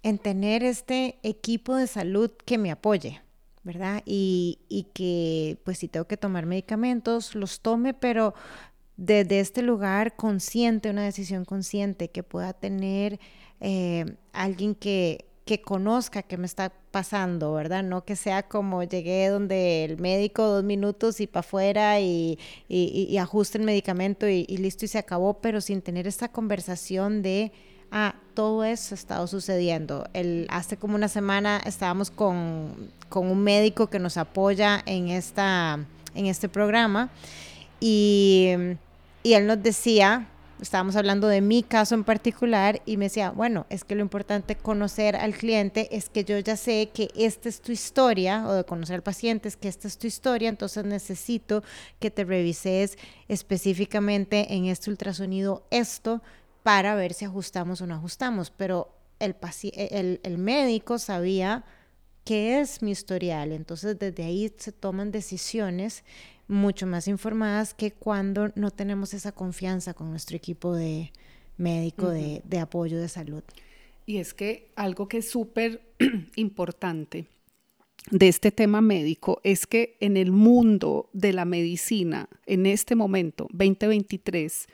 en 0.03 0.19
tener 0.19 0.63
este 0.63 1.19
equipo 1.23 1.75
de 1.75 1.87
salud 1.87 2.31
que 2.45 2.59
me 2.59 2.71
apoye. 2.71 3.23
¿verdad? 3.65 4.03
Y, 4.07 4.61
y, 4.71 4.85
que 4.95 5.59
pues 5.63 5.77
si 5.77 5.89
tengo 5.89 6.07
que 6.07 6.17
tomar 6.17 6.47
medicamentos, 6.47 7.35
los 7.35 7.61
tome, 7.61 7.93
pero 7.93 8.33
desde 8.99 9.39
este 9.39 9.63
lugar 9.63 10.17
consciente, 10.17 10.91
una 10.91 11.05
decisión 11.05 11.45
consciente, 11.45 12.09
que 12.09 12.25
pueda 12.25 12.53
tener 12.53 13.21
eh, 13.61 14.17
alguien 14.33 14.75
que, 14.75 15.25
que 15.45 15.63
conozca 15.63 16.25
qué 16.25 16.37
me 16.37 16.47
está 16.47 16.73
pasando, 16.91 17.55
¿verdad? 17.55 17.85
No 17.85 18.05
que 18.05 18.17
sea 18.17 18.43
como 18.43 18.83
llegué 18.83 19.29
donde 19.29 19.85
el 19.85 19.99
médico 19.99 20.45
dos 20.45 20.65
minutos 20.65 21.21
y 21.21 21.29
para 21.29 21.41
afuera 21.41 22.01
y, 22.01 22.41
y, 22.69 23.17
ajuste 23.19 23.59
el 23.59 23.65
medicamento 23.65 24.29
y, 24.29 24.45
listo 24.45 24.85
y 24.85 24.89
se 24.89 24.99
acabó, 24.99 25.35
pero 25.35 25.61
sin 25.61 25.81
tener 25.81 26.09
esta 26.09 26.29
conversación 26.33 27.23
de, 27.23 27.53
ah, 27.93 28.17
todo 28.35 28.65
eso 28.65 28.95
ha 28.95 28.99
estado 28.99 29.27
sucediendo. 29.29 30.09
El, 30.13 30.49
hace 30.51 30.77
como 30.77 30.97
una 30.97 31.09
semana 31.09 31.63
estábamos 31.65 32.11
con, 32.11 32.91
con 33.09 33.31
un 33.31 33.45
médico 33.45 33.87
que 33.87 34.01
nos 34.01 34.17
apoya 34.17 34.83
en, 34.87 35.09
esta, 35.09 35.79
en 36.17 36.27
este 36.27 36.49
programa 36.49 37.11
y 37.81 38.51
y 39.23 39.35
él 39.35 39.47
nos 39.47 39.63
decía, 39.63 40.29
estábamos 40.61 40.97
hablando 40.97 41.29
de 41.29 41.41
mi 41.41 41.63
caso 41.63 41.95
en 41.95 42.05
particular, 42.05 42.83
y 42.87 42.97
me 42.97 43.07
decía, 43.07 43.31
bueno, 43.31 43.67
es 43.71 43.85
que 43.85 43.95
lo 43.95 44.03
importante 44.03 44.57
conocer 44.57 45.17
al 45.17 45.35
cliente 45.35 45.89
es 45.97 46.09
que 46.09 46.25
yo 46.25 46.39
ya 46.39 46.57
sé 46.57 46.91
que 46.93 47.11
esta 47.17 47.49
es 47.49 47.61
tu 47.61 47.73
historia, 47.73 48.47
o 48.47 48.53
de 48.53 48.65
conocer 48.65 48.97
al 48.97 49.03
paciente 49.03 49.49
es 49.49 49.57
que 49.57 49.69
esta 49.69 49.89
es 49.89 49.99
tu 49.99 50.07
historia, 50.07 50.49
entonces 50.49 50.85
necesito 50.85 51.63
que 51.99 52.11
te 52.11 52.25
revises 52.25 52.99
específicamente 53.29 54.55
en 54.55 54.67
este 54.67 54.91
ultrasonido 54.91 55.65
esto 55.71 56.23
para 56.63 56.95
ver 56.95 57.15
si 57.15 57.25
ajustamos 57.25 57.81
o 57.81 57.87
no 57.87 57.95
ajustamos. 57.95 58.51
Pero 58.51 58.93
el, 59.21 59.35
el, 59.73 60.21
el 60.23 60.39
médico 60.39 60.99
sabía 60.99 61.65
qué 62.29 62.61
es 62.61 62.83
mi 62.83 62.91
historial, 62.91 63.53
entonces 63.53 63.99
desde 63.99 64.23
ahí 64.23 64.53
se 64.59 64.71
toman 64.71 65.11
decisiones 65.11 66.05
mucho 66.47 66.87
más 66.87 67.09
informadas 67.09 67.73
que 67.73 67.91
cuando 67.91 68.53
no 68.55 68.71
tenemos 68.71 69.15
esa 69.15 69.33
confianza 69.33 69.95
con 69.95 70.11
nuestro 70.11 70.37
equipo 70.37 70.75
de 70.75 71.11
médico 71.57 72.11
de, 72.11 72.43
de 72.45 72.59
apoyo 72.59 73.01
de 73.01 73.09
salud. 73.09 73.43
Y 74.05 74.19
es 74.19 74.35
que 74.35 74.71
algo 74.77 75.09
que 75.09 75.19
es 75.19 75.31
súper 75.31 75.81
importante 76.37 77.25
de 78.11 78.29
este 78.29 78.51
tema 78.51 78.83
médico 78.83 79.41
es 79.43 79.67
que 79.67 79.97
en 80.01 80.19
el 80.19 80.31
mundo 80.31 81.09
de 81.15 81.33
la 81.33 81.47
medicina, 81.47 82.29
en 82.45 82.67
este 82.67 82.95
momento, 82.95 83.49
2023, 83.53 84.67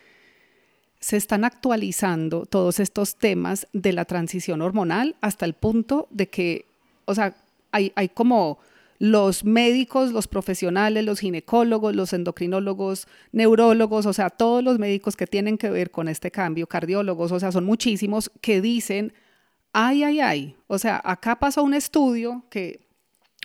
se 0.98 1.16
están 1.16 1.44
actualizando 1.44 2.46
todos 2.46 2.80
estos 2.80 3.14
temas 3.14 3.68
de 3.72 3.92
la 3.92 4.06
transición 4.06 4.60
hormonal 4.60 5.14
hasta 5.20 5.44
el 5.44 5.54
punto 5.54 6.08
de 6.10 6.28
que, 6.28 6.66
o 7.04 7.14
sea, 7.14 7.36
hay, 7.74 7.92
hay 7.96 8.08
como 8.08 8.58
los 8.98 9.44
médicos, 9.44 10.12
los 10.12 10.28
profesionales, 10.28 11.04
los 11.04 11.18
ginecólogos, 11.18 11.94
los 11.94 12.12
endocrinólogos, 12.12 13.06
neurólogos, 13.32 14.06
o 14.06 14.12
sea, 14.12 14.30
todos 14.30 14.62
los 14.62 14.78
médicos 14.78 15.16
que 15.16 15.26
tienen 15.26 15.58
que 15.58 15.68
ver 15.70 15.90
con 15.90 16.08
este 16.08 16.30
cambio, 16.30 16.66
cardiólogos, 16.66 17.32
o 17.32 17.40
sea, 17.40 17.52
son 17.52 17.64
muchísimos 17.64 18.30
que 18.40 18.60
dicen, 18.60 19.12
ay, 19.72 20.04
ay, 20.04 20.20
ay, 20.20 20.56
o 20.68 20.78
sea, 20.78 21.00
acá 21.04 21.38
pasó 21.38 21.62
un 21.62 21.74
estudio 21.74 22.44
que 22.50 22.87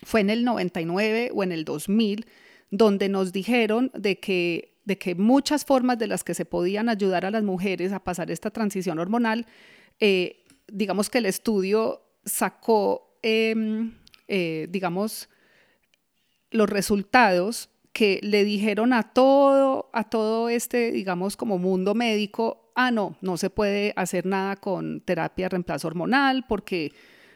fue 0.04 0.20
en 0.20 0.30
el 0.30 0.44
99 0.44 1.30
o 1.34 1.42
en 1.42 1.52
el 1.52 1.64
2000, 1.64 2.26
donde 2.70 3.08
nos 3.08 3.32
dijeron 3.32 3.90
de 3.94 4.20
que, 4.20 4.78
de 4.84 4.96
que 4.96 5.14
muchas 5.16 5.64
formas 5.64 5.98
de 5.98 6.06
las 6.06 6.22
que 6.22 6.34
se 6.34 6.44
podían 6.44 6.88
ayudar 6.88 7.26
a 7.26 7.30
las 7.30 7.42
mujeres 7.42 7.92
a 7.92 8.02
pasar 8.02 8.30
esta 8.30 8.50
transición 8.50 8.98
hormonal, 8.98 9.46
eh, 9.98 10.44
digamos 10.68 11.10
que 11.10 11.18
el 11.18 11.26
estudio 11.26 12.02
sacó, 12.24 13.18
em, 13.22 13.92
eh, 14.30 14.68
digamos, 14.70 15.28
los 16.50 16.70
resultados 16.70 17.68
que 17.92 18.20
le 18.22 18.44
dijeron 18.44 18.92
a 18.92 19.12
todo, 19.12 19.90
a 19.92 20.04
todo 20.04 20.48
este, 20.48 20.92
digamos, 20.92 21.36
como 21.36 21.58
mundo 21.58 21.94
médico, 21.94 22.72
ah, 22.76 22.92
no, 22.92 23.16
no 23.20 23.36
se 23.36 23.50
puede 23.50 23.92
hacer 23.96 24.26
nada 24.26 24.56
con 24.56 25.00
terapia 25.00 25.46
de 25.46 25.50
reemplazo 25.50 25.88
hormonal 25.88 26.44
porque 26.48 26.92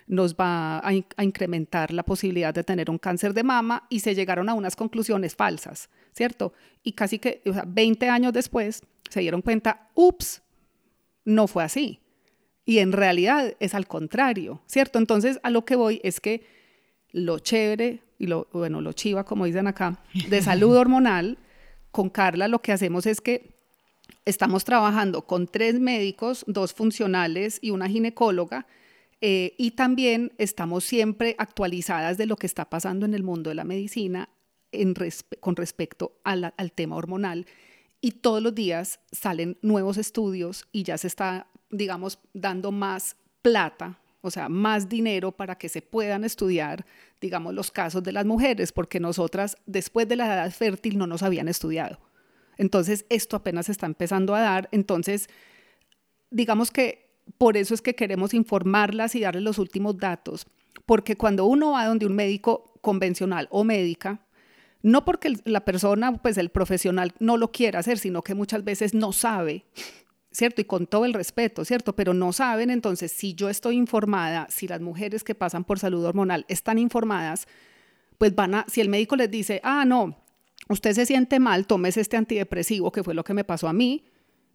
nos 0.07 0.37
va 0.37 0.81
a, 0.87 0.93
incrementar 1.23 1.93
la 1.93 2.05
posibilidad 2.05 2.55
de 2.55 2.63
tener 2.63 2.91
un 2.91 2.99
cáncer 2.99 3.35
de 3.35 3.43
mama 3.43 3.87
y 3.89 4.01
se 4.01 4.15
llegaron 4.15 4.49
a 4.49 4.55
unas 4.55 4.77
conclusiones 4.77 5.35
falsas, 5.35 5.89
¿cierto? 6.13 6.53
Y 6.83 6.93
casi 6.93 7.19
que 7.19 7.43
o 7.47 7.53
sea, 7.53 7.65
20 7.67 8.09
años 8.09 8.33
después 8.33 8.83
se 9.11 9.21
dieron 9.21 9.43
cuenta, 9.43 9.89
ups, 9.95 10.43
no 11.25 11.49
fue 11.49 11.65
así. 11.65 12.01
Y 12.67 12.79
en 12.79 12.93
realidad 12.93 13.55
es 13.61 13.75
al 13.75 13.87
contrario, 13.87 14.63
¿cierto? 14.67 14.99
Entonces 14.99 15.41
a 15.43 15.51
lo 15.51 15.65
que 15.65 15.77
voy 15.77 16.01
es 16.05 16.21
que 16.21 16.47
lo 17.15 17.39
chévere 17.39 18.03
y 18.19 18.27
lo, 18.27 18.49
bueno, 18.53 18.81
lo 18.81 18.93
chiva, 18.93 19.25
como 19.25 19.47
dicen 19.47 19.69
acá, 19.69 20.01
de 20.29 20.43
salud 20.43 20.77
hormonal, 20.77 21.39
con 21.93 22.11
Carla 22.11 22.49
lo 22.49 22.61
que 22.61 22.73
hacemos 22.73 23.07
es 23.07 23.21
que 23.21 23.55
estamos 24.25 24.65
trabajando 24.65 25.23
con 25.23 25.47
tres 25.47 25.79
médicos, 25.79 26.45
dos 26.49 26.75
funcionales 26.75 27.61
y 27.63 27.71
una 27.71 27.89
ginecóloga, 27.89 28.67
eh, 29.21 29.55
y 29.57 29.71
también 29.71 30.33
estamos 30.39 30.85
siempre 30.85 31.37
actualizadas 31.39 32.19
de 32.19 32.27
lo 32.27 32.37
que 32.37 32.49
está 32.49 32.69
pasando 32.69 33.07
en 33.07 33.15
el 33.15 33.23
mundo 33.23 33.49
de 33.49 33.55
la 33.55 33.65
medicina 33.65 34.29
con 35.41 35.55
respecto 35.55 36.19
al 36.25 36.73
tema 36.75 36.97
hormonal. 36.97 37.47
Y 38.01 38.11
todos 38.11 38.43
los 38.43 38.55
días 38.57 38.99
salen 39.13 39.57
nuevos 39.63 39.99
estudios 39.99 40.67
y 40.73 40.83
ya 40.83 40.99
se 40.99 41.07
está, 41.07 41.47
digamos, 41.71 42.19
dando 42.35 42.73
más 42.73 43.17
plata 43.41 44.01
o 44.25 44.31
sea, 44.31 44.49
más 44.49 44.89
dinero 44.89 45.33
para 45.33 45.57
que 45.57 45.69
se 45.69 45.83
puedan 45.83 46.25
estudiar, 46.25 46.87
digamos, 47.21 47.53
los 47.53 47.71
casos 47.71 48.03
de 48.03 48.13
las 48.13 48.25
mujeres, 48.25 48.73
porque 48.73 49.01
nosotras 49.01 49.57
después 49.67 50.09
de 50.09 50.17
la 50.17 50.27
edad 50.27 50.51
fértil 50.51 50.97
no 50.97 51.07
nos 51.07 51.23
habían 51.23 51.47
estudiado. 51.47 52.01
Entonces, 52.57 53.05
esto 53.11 53.37
apenas 53.37 53.69
está 53.69 53.85
empezando 53.85 54.35
a 54.35 54.41
dar. 54.41 54.69
Entonces, 54.73 55.29
digamos 56.31 56.71
que 56.71 57.05
por 57.37 57.57
eso 57.57 57.75
es 57.75 57.83
que 57.83 57.95
queremos 57.95 58.33
informarlas 58.33 59.15
y 59.15 59.21
darles 59.21 59.43
los 59.43 59.59
últimos 59.59 59.99
datos, 59.99 60.47
porque 60.87 61.17
cuando 61.17 61.45
uno 61.45 61.73
va 61.73 61.87
donde 61.87 62.07
un 62.07 62.15
médico 62.15 62.73
convencional 62.81 63.49
o 63.51 63.63
médica, 63.63 64.21
no 64.83 65.05
porque 65.05 65.35
la 65.45 65.65
persona, 65.65 66.15
pues 66.15 66.39
el 66.39 66.51
profesional 66.51 67.13
no 67.19 67.37
lo 67.37 67.53
quiera 67.53 67.81
hacer, 67.81 67.99
sino 67.99 68.23
que 68.23 68.35
muchas 68.35 68.65
veces 68.65 68.95
no 68.95 69.13
sabe 69.13 69.65
¿cierto? 70.35 70.61
Y 70.61 70.65
con 70.65 70.87
todo 70.87 71.05
el 71.05 71.15
respeto, 71.15 71.65
¿cierto? 71.65 71.95
Pero 71.95 72.13
no 72.13 72.33
saben, 72.33 72.71
entonces, 72.71 73.13
si 73.13 73.35
yo 73.35 73.49
estoy 73.49 73.77
informada, 73.77 74.49
si 74.51 74.67
las 74.67 74.81
mujeres 74.81 75.23
que 75.23 75.35
pasan 75.35 75.65
por 75.65 75.79
salud 75.79 76.05
hormonal 76.05 76.45
están 76.49 76.79
informadas, 76.79 77.47
pues 78.19 78.35
van 78.35 78.57
a, 78.57 78.67
si 78.69 78.81
el 78.81 78.89
médico 78.89 79.15
les 79.15 79.31
dice, 79.31 79.61
ah, 79.63 79.85
no, 79.85 80.19
usted 80.69 80.93
se 80.93 81.07
siente 81.07 81.39
mal, 81.39 81.67
tomes 81.67 81.97
este 81.97 82.17
antidepresivo, 82.17 82.91
que 82.91 83.05
fue 83.05 83.15
lo 83.15 83.23
que 83.23 83.33
me 83.33 83.45
pasó 83.45 83.69
a 83.69 83.73
mí, 83.73 84.05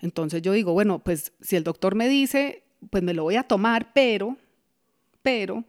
entonces 0.01 0.41
yo 0.41 0.51
digo, 0.51 0.73
bueno, 0.73 0.99
pues 0.99 1.31
si 1.39 1.55
el 1.55 1.63
doctor 1.63 1.95
me 1.95 2.09
dice, 2.09 2.63
pues 2.89 3.01
me 3.01 3.13
lo 3.13 3.23
voy 3.23 3.37
a 3.37 3.43
tomar, 3.43 3.93
pero, 3.93 4.35
pero, 5.21 5.63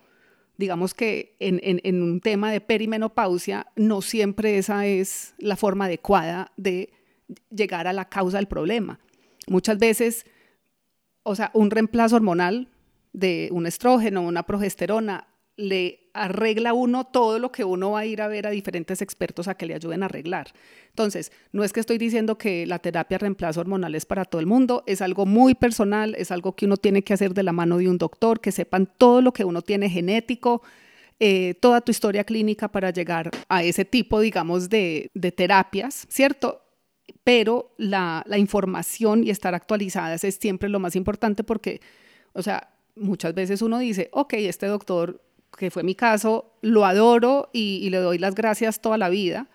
digamos 0.56 0.92
que 0.92 1.36
en, 1.38 1.60
en, 1.62 2.02
un 2.02 2.20
tema 2.20 2.50
de 2.50 2.60
perimenopausia, 2.60 3.68
no 3.76 4.02
siempre 4.02 4.58
esa 4.58 4.86
es 4.86 5.34
la 5.38 5.56
forma 5.56 5.86
adecuada 5.86 6.52
de 6.56 6.92
llegar 7.50 7.86
a 7.86 7.92
la 7.92 8.08
causa 8.08 8.38
del 8.38 8.46
problema. 8.46 8.98
Muchas 9.46 9.78
veces, 9.78 10.26
o 11.22 11.34
sea, 11.34 11.50
un 11.54 11.70
reemplazo 11.70 12.16
hormonal 12.16 12.68
de 13.12 13.48
un 13.52 13.66
estrógeno, 13.66 14.22
una 14.22 14.44
progesterona, 14.44 15.26
le 15.56 16.10
arregla 16.14 16.72
uno 16.72 17.04
todo 17.04 17.38
lo 17.38 17.52
que 17.52 17.64
uno 17.64 17.92
va 17.92 18.00
a 18.00 18.06
ir 18.06 18.22
a 18.22 18.28
ver 18.28 18.46
a 18.46 18.50
diferentes 18.50 19.02
expertos 19.02 19.46
a 19.46 19.54
que 19.54 19.66
le 19.66 19.74
ayuden 19.74 20.02
a 20.02 20.06
arreglar. 20.06 20.52
Entonces, 20.88 21.32
no 21.52 21.62
es 21.62 21.72
que 21.72 21.80
estoy 21.80 21.98
diciendo 21.98 22.38
que 22.38 22.66
la 22.66 22.78
terapia 22.78 23.18
reemplazo 23.18 23.60
hormonal 23.60 23.94
es 23.94 24.06
para 24.06 24.24
todo 24.24 24.40
el 24.40 24.46
mundo, 24.46 24.82
es 24.86 25.02
algo 25.02 25.26
muy 25.26 25.54
personal, 25.54 26.14
es 26.16 26.30
algo 26.30 26.56
que 26.56 26.66
uno 26.66 26.76
tiene 26.76 27.02
que 27.02 27.12
hacer 27.12 27.34
de 27.34 27.42
la 27.42 27.52
mano 27.52 27.78
de 27.78 27.88
un 27.88 27.98
doctor, 27.98 28.40
que 28.40 28.52
sepan 28.52 28.90
todo 28.98 29.20
lo 29.20 29.32
que 29.32 29.44
uno 29.44 29.62
tiene 29.62 29.90
genético, 29.90 30.62
eh, 31.20 31.54
toda 31.60 31.82
tu 31.82 31.90
historia 31.90 32.24
clínica 32.24 32.68
para 32.68 32.90
llegar 32.90 33.30
a 33.48 33.62
ese 33.62 33.84
tipo, 33.84 34.20
digamos, 34.20 34.70
de, 34.70 35.10
de 35.14 35.30
terapias, 35.30 36.06
¿cierto? 36.08 36.62
Pero 37.30 37.70
la, 37.76 38.24
información 38.36 39.22
y 39.22 39.30
estar 39.30 39.54
actualizadas 39.54 40.24
es 40.24 40.34
siempre 40.34 40.68
lo 40.68 40.80
más 40.80 40.96
importante 40.96 41.44
porque, 41.44 41.80
o 42.32 42.42
sea, 42.42 42.72
muchas 42.96 43.34
veces 43.34 43.62
uno 43.62 43.78
dice, 43.78 44.08
ok, 44.12 44.34
este 44.34 44.66
doctor, 44.66 45.22
que 45.56 45.70
fue 45.70 45.84
mi 45.84 45.94
caso, 45.94 46.54
lo 46.60 46.84
adoro 46.84 47.48
y, 47.52 47.88
le 47.88 47.98
doy 47.98 48.18
las 48.18 48.34
gracias 48.34 48.80
toda 48.80 48.98
la 48.98 49.08
vida, 49.08 49.46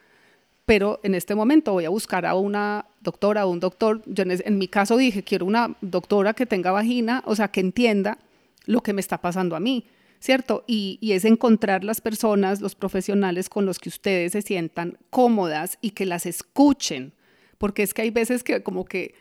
pero 0.66 1.02
en 1.04 1.16
este 1.16 1.36
momento 1.36 1.74
voy 1.74 1.84
a 1.84 1.90
buscar 1.90 2.26
a 2.26 2.36
una 2.36 2.86
doctora 3.02 3.46
o 3.46 3.50
un 3.50 3.60
doctor, 3.60 4.02
yo 4.06 4.24
en, 4.26 4.58
mi 4.58 4.70
caso 4.70 4.96
dije, 4.96 5.24
quiero 5.24 5.46
una 5.46 5.76
doctora 5.82 6.34
que 6.34 6.46
tenga 6.46 6.72
vagina, 6.72 7.24
o 7.26 7.36
sea, 7.36 7.50
que 7.50 7.60
entienda 7.60 8.20
lo 8.68 8.80
que 8.80 8.94
me 8.94 9.02
está 9.02 9.18
pasando 9.18 9.58
a 9.58 9.60
mí, 9.60 9.86
¿cierto? 10.22 10.64
Y, 10.66 10.98
es 11.02 11.26
encontrar 11.26 11.84
las 11.84 12.00
personas, 12.00 12.62
los 12.62 12.74
profesionales 12.74 13.50
con 13.50 13.66
los 13.66 13.80
que 13.80 13.90
ustedes 13.90 14.32
se 14.32 14.42
sientan 14.42 14.98
cómodas 15.10 15.78
y 15.82 15.90
que 15.90 16.06
las 16.06 16.26
escuchen, 16.26 17.12
porque 17.58 17.84
es 17.84 17.94
que 17.94 18.02
hay 18.04 18.12
veces 18.12 18.44
que 18.44 18.64
como 18.64 18.86
que 18.86 19.16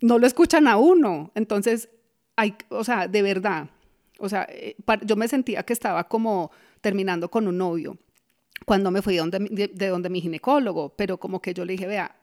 no 0.00 0.18
lo 0.18 0.26
escuchan 0.26 0.66
a 0.66 0.76
uno, 0.76 1.30
entonces 1.34 1.88
hay, 2.36 2.54
o 2.70 2.84
sea, 2.84 3.08
de 3.08 3.22
verdad, 3.22 3.70
o 4.18 4.28
sea, 4.28 4.46
eh, 4.50 4.76
yo 5.04 5.16
me 5.16 5.28
sentía 5.28 5.62
que 5.62 5.72
estaba 5.72 6.04
como 6.08 6.50
terminando 6.80 7.30
con 7.30 7.46
un 7.48 7.58
novio 7.58 7.98
cuando 8.66 8.90
me 8.90 9.02
fui 9.02 9.14
de 9.14 9.20
donde, 9.20 9.38
de, 9.38 9.68
de 9.68 9.86
donde 9.88 10.10
mi 10.10 10.20
ginecólogo, 10.20 10.94
pero 10.96 11.18
como 11.18 11.40
que 11.40 11.54
yo 11.54 11.64
le 11.64 11.72
dije, 11.72 11.86
vea, 11.86 12.16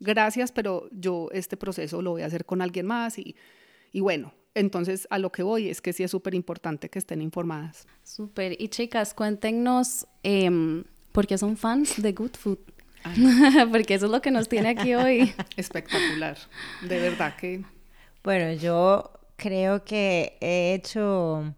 gracias, 0.00 0.52
pero 0.52 0.88
yo 0.92 1.28
este 1.32 1.56
proceso 1.56 2.02
lo 2.02 2.12
voy 2.12 2.22
a 2.22 2.26
hacer 2.26 2.44
con 2.44 2.62
alguien 2.62 2.86
más 2.86 3.18
y, 3.18 3.36
y 3.92 4.00
bueno, 4.00 4.32
entonces 4.54 5.06
a 5.10 5.18
lo 5.18 5.30
que 5.30 5.42
voy 5.42 5.68
es 5.68 5.80
que 5.80 5.92
sí 5.92 6.02
es 6.04 6.10
súper 6.10 6.34
importante 6.34 6.88
que 6.88 6.98
estén 6.98 7.20
informadas. 7.20 7.86
Súper. 8.04 8.60
Y 8.60 8.68
chicas, 8.68 9.14
cuéntenos 9.14 10.06
eh, 10.22 10.84
por 11.12 11.26
son 11.38 11.56
fans 11.56 12.00
de 12.00 12.12
Good 12.12 12.36
Food. 12.38 12.58
Porque 13.70 13.94
eso 13.94 14.06
es 14.06 14.12
lo 14.12 14.22
que 14.22 14.30
nos 14.30 14.48
tiene 14.48 14.70
aquí 14.70 14.94
hoy. 14.94 15.34
Espectacular. 15.56 16.38
De 16.82 17.00
verdad 17.00 17.36
que. 17.36 17.64
Bueno, 18.22 18.52
yo 18.52 19.12
creo 19.36 19.84
que 19.84 20.38
he 20.40 20.74
hecho 20.74 21.54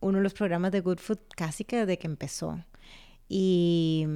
uno 0.00 0.18
de 0.18 0.22
los 0.22 0.34
programas 0.34 0.72
de 0.72 0.80
Good 0.80 0.98
Food 0.98 1.18
casi 1.36 1.64
que 1.64 1.78
desde 1.78 1.98
que 1.98 2.06
empezó. 2.06 2.62
Y, 3.28 4.06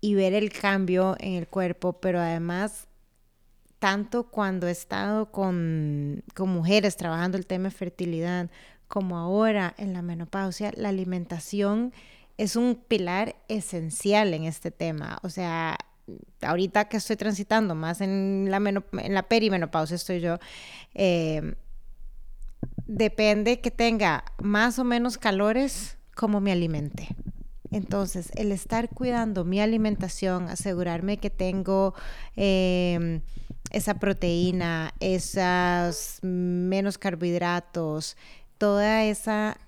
y 0.00 0.14
ver 0.14 0.34
el 0.34 0.50
cambio 0.50 1.16
en 1.18 1.34
el 1.34 1.46
cuerpo, 1.46 2.00
pero 2.00 2.20
además 2.20 2.88
tanto 3.78 4.24
cuando 4.24 4.66
he 4.68 4.70
estado 4.70 5.30
con, 5.30 6.22
con, 6.34 6.50
mujeres 6.50 6.96
trabajando 6.96 7.38
el 7.38 7.46
tema 7.46 7.68
de 7.68 7.74
fertilidad, 7.74 8.50
como 8.88 9.16
ahora 9.16 9.74
en 9.78 9.92
la 9.94 10.02
menopausia, 10.02 10.72
la 10.76 10.90
alimentación 10.90 11.92
es 12.40 12.56
un 12.56 12.74
pilar 12.74 13.36
esencial 13.48 14.32
en 14.32 14.44
este 14.44 14.70
tema. 14.70 15.18
O 15.22 15.28
sea, 15.28 15.76
ahorita 16.40 16.86
que 16.86 16.96
estoy 16.96 17.16
transitando 17.16 17.74
más 17.74 18.00
en 18.00 18.46
la, 18.48 18.56
en 18.56 19.14
la 19.14 19.22
perimenopausia 19.24 19.94
estoy 19.94 20.20
yo, 20.20 20.38
eh, 20.94 21.54
depende 22.86 23.60
que 23.60 23.70
tenga 23.70 24.24
más 24.38 24.78
o 24.78 24.84
menos 24.84 25.18
calores 25.18 25.98
como 26.14 26.40
me 26.40 26.50
alimente. 26.50 27.08
Entonces, 27.70 28.30
el 28.34 28.52
estar 28.52 28.88
cuidando 28.88 29.44
mi 29.44 29.60
alimentación, 29.60 30.48
asegurarme 30.48 31.18
que 31.18 31.28
tengo 31.28 31.92
eh, 32.36 33.20
esa 33.70 33.98
proteína, 33.98 34.94
esos 34.98 36.20
menos 36.22 36.96
carbohidratos, 36.96 38.16
toda 38.56 39.04
esa 39.04 39.58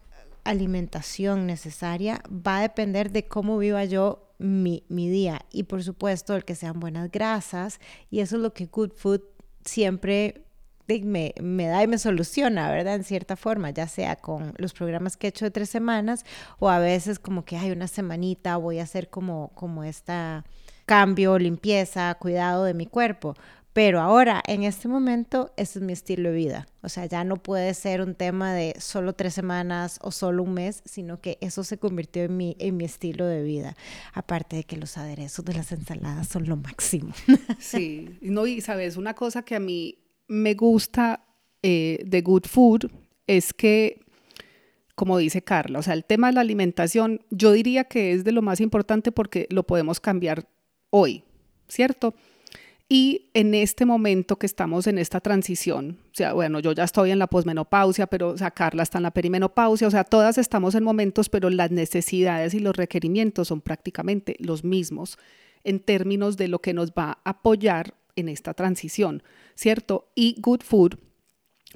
alimentación 0.44 1.46
necesaria 1.46 2.22
va 2.28 2.58
a 2.58 2.62
depender 2.62 3.10
de 3.10 3.26
cómo 3.26 3.58
viva 3.58 3.84
yo 3.84 4.28
mi, 4.38 4.84
mi, 4.88 5.08
día 5.08 5.42
y 5.50 5.64
por 5.64 5.84
supuesto 5.84 6.34
el 6.34 6.44
que 6.44 6.54
sean 6.54 6.80
buenas 6.80 7.10
grasas 7.10 7.78
y 8.10 8.20
eso 8.20 8.36
es 8.36 8.42
lo 8.42 8.52
que 8.52 8.66
Good 8.66 8.92
Food 8.96 9.22
siempre 9.64 10.44
me, 10.88 11.32
me, 11.40 11.66
da 11.66 11.82
y 11.82 11.86
me 11.86 11.96
soluciona, 11.96 12.70
¿verdad? 12.70 12.96
En 12.96 13.04
cierta 13.04 13.36
forma, 13.36 13.70
ya 13.70 13.88
sea 13.88 14.16
con 14.16 14.52
los 14.58 14.74
programas 14.74 15.16
que 15.16 15.26
he 15.26 15.30
hecho 15.30 15.44
de 15.46 15.50
tres 15.50 15.70
semanas 15.70 16.24
o 16.58 16.68
a 16.68 16.78
veces 16.78 17.18
como 17.18 17.44
que 17.44 17.56
hay 17.56 17.70
una 17.70 17.88
semanita 17.88 18.56
voy 18.56 18.78
a 18.78 18.82
hacer 18.82 19.08
como, 19.08 19.52
como 19.54 19.84
esta 19.84 20.44
cambio, 20.84 21.38
limpieza, 21.38 22.14
cuidado 22.16 22.64
de 22.64 22.74
mi 22.74 22.86
cuerpo. 22.86 23.34
Pero 23.72 24.00
ahora, 24.00 24.42
en 24.46 24.64
este 24.64 24.86
momento, 24.86 25.52
ese 25.56 25.78
es 25.78 25.84
mi 25.84 25.94
estilo 25.94 26.30
de 26.30 26.36
vida. 26.36 26.68
O 26.82 26.90
sea, 26.90 27.06
ya 27.06 27.24
no 27.24 27.36
puede 27.36 27.72
ser 27.72 28.02
un 28.02 28.14
tema 28.14 28.52
de 28.52 28.74
solo 28.78 29.14
tres 29.14 29.32
semanas 29.32 29.98
o 30.02 30.10
solo 30.10 30.42
un 30.42 30.52
mes, 30.52 30.82
sino 30.84 31.20
que 31.20 31.38
eso 31.40 31.64
se 31.64 31.78
convirtió 31.78 32.22
en 32.22 32.36
mi, 32.36 32.54
en 32.58 32.76
mi 32.76 32.84
estilo 32.84 33.26
de 33.26 33.42
vida. 33.42 33.74
Aparte 34.12 34.56
de 34.56 34.64
que 34.64 34.76
los 34.76 34.98
aderezos 34.98 35.44
de 35.46 35.54
las 35.54 35.72
ensaladas 35.72 36.28
son 36.28 36.48
lo 36.48 36.56
máximo. 36.56 37.12
Sí, 37.58 38.18
no, 38.20 38.46
y 38.46 38.60
sabes, 38.60 38.96
una 38.96 39.14
cosa 39.14 39.42
que 39.42 39.54
a 39.54 39.60
mí 39.60 39.98
me 40.28 40.54
gusta 40.54 41.24
eh, 41.62 42.02
de 42.04 42.20
Good 42.22 42.46
Food 42.46 42.90
es 43.26 43.54
que, 43.54 44.04
como 44.94 45.16
dice 45.18 45.42
Carla, 45.42 45.78
o 45.78 45.82
sea, 45.82 45.94
el 45.94 46.04
tema 46.04 46.28
de 46.28 46.34
la 46.34 46.40
alimentación, 46.40 47.24
yo 47.30 47.52
diría 47.52 47.84
que 47.84 48.12
es 48.12 48.24
de 48.24 48.32
lo 48.32 48.42
más 48.42 48.60
importante 48.60 49.12
porque 49.12 49.46
lo 49.50 49.64
podemos 49.64 50.00
cambiar 50.00 50.48
hoy, 50.90 51.24
¿cierto? 51.68 52.14
Y 52.88 53.30
en 53.32 53.54
este 53.54 53.86
momento 53.86 54.36
que 54.36 54.46
estamos 54.46 54.86
en 54.86 54.98
esta 54.98 55.20
transición, 55.20 55.98
o 56.12 56.14
sea, 56.14 56.34
bueno, 56.34 56.60
yo 56.60 56.72
ya 56.72 56.84
estoy 56.84 57.10
en 57.10 57.18
la 57.18 57.26
posmenopausia, 57.26 58.06
pero 58.06 58.30
o 58.30 58.36
Carla 58.54 58.82
está 58.82 58.98
en 58.98 59.04
la 59.04 59.12
perimenopausia, 59.12 59.88
o 59.88 59.90
sea, 59.90 60.04
todas 60.04 60.36
estamos 60.36 60.74
en 60.74 60.84
momentos, 60.84 61.28
pero 61.28 61.48
las 61.48 61.70
necesidades 61.70 62.52
y 62.54 62.60
los 62.60 62.76
requerimientos 62.76 63.48
son 63.48 63.62
prácticamente 63.62 64.36
los 64.40 64.62
mismos 64.62 65.18
en 65.64 65.80
términos 65.80 66.36
de 66.36 66.48
lo 66.48 66.60
que 66.60 66.74
nos 66.74 66.90
va 66.90 67.18
a 67.24 67.30
apoyar 67.30 67.94
en 68.16 68.28
esta 68.28 68.52
transición, 68.54 69.22
¿cierto? 69.54 70.10
Y 70.14 70.36
Good 70.40 70.62
Food, 70.62 70.98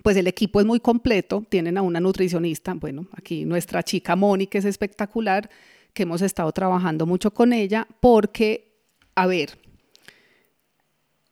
pues 0.02 0.16
el 0.16 0.26
equipo 0.26 0.60
es 0.60 0.66
muy 0.66 0.80
completo, 0.80 1.44
tienen 1.48 1.78
a 1.78 1.82
una 1.82 2.00
nutricionista, 2.00 2.74
bueno, 2.74 3.08
aquí 3.12 3.44
nuestra 3.44 3.82
chica 3.82 4.16
Moni, 4.16 4.46
que 4.46 4.58
es 4.58 4.64
espectacular, 4.64 5.48
que 5.94 6.02
hemos 6.02 6.20
estado 6.20 6.52
trabajando 6.52 7.06
mucho 7.06 7.32
con 7.32 7.52
ella, 7.52 7.86
porque, 8.00 8.82
a 9.14 9.26
ver, 9.26 9.58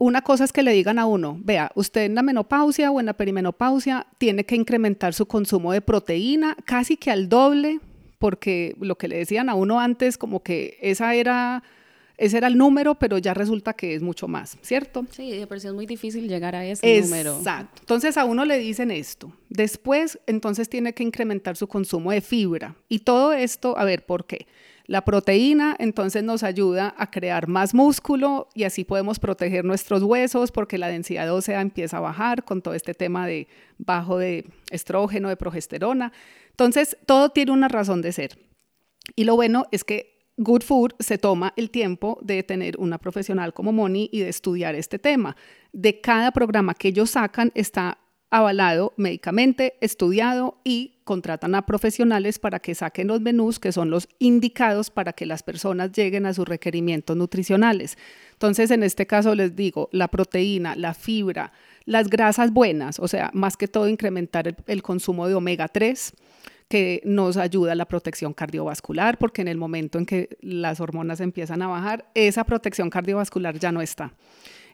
una 0.04 0.20
cosa 0.20 0.44
es 0.44 0.52
que 0.52 0.62
le 0.62 0.72
digan 0.72 0.98
a 0.98 1.06
uno, 1.06 1.38
vea, 1.40 1.72
usted 1.76 2.02
en 2.02 2.14
la 2.14 2.22
menopausia 2.22 2.90
o 2.90 3.00
en 3.00 3.06
la 3.06 3.14
perimenopausia 3.14 4.06
tiene 4.18 4.44
que 4.44 4.54
incrementar 4.54 5.14
su 5.14 5.24
consumo 5.24 5.72
de 5.72 5.80
proteína 5.80 6.58
casi 6.66 6.98
que 6.98 7.10
al 7.10 7.30
doble, 7.30 7.80
porque 8.18 8.76
lo 8.80 8.98
que 8.98 9.08
le 9.08 9.16
decían 9.16 9.48
a 9.48 9.54
uno 9.54 9.80
antes, 9.80 10.18
como 10.18 10.42
que 10.42 10.76
esa 10.82 11.14
era, 11.14 11.62
ese 12.18 12.36
era 12.36 12.48
el 12.48 12.58
número, 12.58 12.96
pero 12.96 13.16
ya 13.16 13.32
resulta 13.32 13.72
que 13.72 13.94
es 13.94 14.02
mucho 14.02 14.28
más, 14.28 14.58
¿cierto? 14.60 15.06
Sí, 15.10 15.30
de 15.30 15.46
por 15.46 15.58
sí 15.58 15.68
es 15.68 15.72
muy 15.72 15.86
difícil 15.86 16.28
llegar 16.28 16.54
a 16.54 16.66
ese 16.66 16.86
Exacto. 16.86 17.08
número. 17.08 17.38
Exacto. 17.38 17.80
Entonces 17.80 18.18
a 18.18 18.26
uno 18.26 18.44
le 18.44 18.58
dicen 18.58 18.90
esto. 18.90 19.32
Después, 19.48 20.18
entonces 20.26 20.68
tiene 20.68 20.92
que 20.92 21.02
incrementar 21.02 21.56
su 21.56 21.66
consumo 21.66 22.10
de 22.10 22.20
fibra. 22.20 22.76
Y 22.90 22.98
todo 22.98 23.32
esto, 23.32 23.78
a 23.78 23.84
ver, 23.84 24.04
¿por 24.04 24.26
qué? 24.26 24.46
La 24.86 25.02
proteína 25.02 25.74
entonces 25.78 26.22
nos 26.22 26.42
ayuda 26.42 26.94
a 26.98 27.10
crear 27.10 27.48
más 27.48 27.72
músculo 27.72 28.48
y 28.54 28.64
así 28.64 28.84
podemos 28.84 29.18
proteger 29.18 29.64
nuestros 29.64 30.02
huesos 30.02 30.52
porque 30.52 30.76
la 30.76 30.88
densidad 30.88 31.32
ósea 31.32 31.62
empieza 31.62 31.96
a 31.96 32.00
bajar 32.00 32.44
con 32.44 32.60
todo 32.60 32.74
este 32.74 32.92
tema 32.92 33.26
de 33.26 33.48
bajo 33.78 34.18
de 34.18 34.44
estrógeno, 34.70 35.30
de 35.30 35.36
progesterona. 35.36 36.12
Entonces, 36.50 36.98
todo 37.06 37.30
tiene 37.30 37.52
una 37.52 37.68
razón 37.68 38.02
de 38.02 38.12
ser. 38.12 38.38
Y 39.16 39.24
lo 39.24 39.36
bueno 39.36 39.66
es 39.72 39.84
que 39.84 40.14
Good 40.36 40.62
Food 40.62 40.92
se 40.98 41.16
toma 41.16 41.54
el 41.56 41.70
tiempo 41.70 42.18
de 42.20 42.42
tener 42.42 42.76
una 42.78 42.98
profesional 42.98 43.54
como 43.54 43.72
Moni 43.72 44.10
y 44.12 44.20
de 44.20 44.28
estudiar 44.28 44.74
este 44.74 44.98
tema. 44.98 45.36
De 45.72 46.00
cada 46.00 46.30
programa 46.32 46.74
que 46.74 46.88
ellos 46.88 47.10
sacan 47.10 47.52
está 47.54 47.98
avalado 48.30 48.92
médicamente, 48.96 49.74
estudiado 49.80 50.58
y 50.64 50.93
contratan 51.04 51.54
a 51.54 51.66
profesionales 51.66 52.38
para 52.38 52.58
que 52.58 52.74
saquen 52.74 53.08
los 53.08 53.20
menús 53.20 53.60
que 53.60 53.72
son 53.72 53.90
los 53.90 54.08
indicados 54.18 54.90
para 54.90 55.12
que 55.12 55.26
las 55.26 55.42
personas 55.42 55.92
lleguen 55.92 56.26
a 56.26 56.34
sus 56.34 56.48
requerimientos 56.48 57.16
nutricionales. 57.16 57.96
Entonces, 58.32 58.70
en 58.70 58.82
este 58.82 59.06
caso 59.06 59.34
les 59.34 59.54
digo, 59.54 59.88
la 59.92 60.08
proteína, 60.08 60.74
la 60.76 60.94
fibra, 60.94 61.52
las 61.84 62.08
grasas 62.08 62.52
buenas, 62.52 62.98
o 62.98 63.06
sea, 63.06 63.30
más 63.34 63.56
que 63.56 63.68
todo 63.68 63.88
incrementar 63.88 64.48
el, 64.48 64.56
el 64.66 64.82
consumo 64.82 65.28
de 65.28 65.34
omega 65.34 65.68
3 65.68 66.14
que 66.68 67.02
nos 67.04 67.36
ayuda 67.36 67.72
a 67.72 67.74
la 67.76 67.84
protección 67.84 68.32
cardiovascular, 68.32 69.18
porque 69.18 69.42
en 69.42 69.48
el 69.48 69.58
momento 69.58 69.98
en 69.98 70.06
que 70.06 70.38
las 70.40 70.80
hormonas 70.80 71.20
empiezan 71.20 71.60
a 71.62 71.68
bajar, 71.68 72.10
esa 72.14 72.44
protección 72.44 72.88
cardiovascular 72.88 73.58
ya 73.58 73.70
no 73.70 73.82
está. 73.82 74.14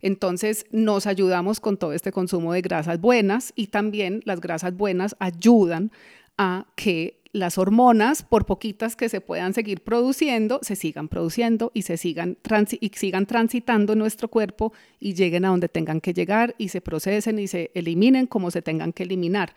Entonces 0.03 0.65
nos 0.71 1.07
ayudamos 1.07 1.61
con 1.61 1.77
todo 1.77 1.93
este 1.93 2.13
consumo 2.13 2.53
de 2.53 2.63
grasas 2.63 3.01
buenas 3.01 3.53
y 3.55 3.67
también 3.67 4.23
las 4.25 4.41
grasas 4.41 4.75
buenas 4.75 5.15
ayudan 5.19 5.93
a 6.41 6.65
que 6.75 7.21
las 7.33 7.59
hormonas, 7.59 8.23
por 8.23 8.47
poquitas 8.47 8.97
que 8.97 9.11
se 9.11 9.21
puedan 9.21 9.53
seguir 9.53 9.83
produciendo, 9.83 10.59
se 10.63 10.75
sigan 10.75 11.07
produciendo 11.09 11.71
y 11.75 11.83
se 11.83 11.99
sigan, 11.99 12.39
y 12.81 12.89
sigan 12.95 13.27
transitando 13.27 13.95
nuestro 13.95 14.29
cuerpo 14.29 14.73
y 14.99 15.13
lleguen 15.13 15.45
a 15.45 15.49
donde 15.49 15.69
tengan 15.69 16.01
que 16.01 16.15
llegar 16.15 16.55
y 16.57 16.69
se 16.69 16.81
procesen 16.81 17.39
y 17.39 17.47
se 17.47 17.71
eliminen 17.75 18.27
como 18.27 18.51
se 18.51 18.63
tengan 18.63 18.95
que 18.95 19.03
eliminar. 19.03 19.53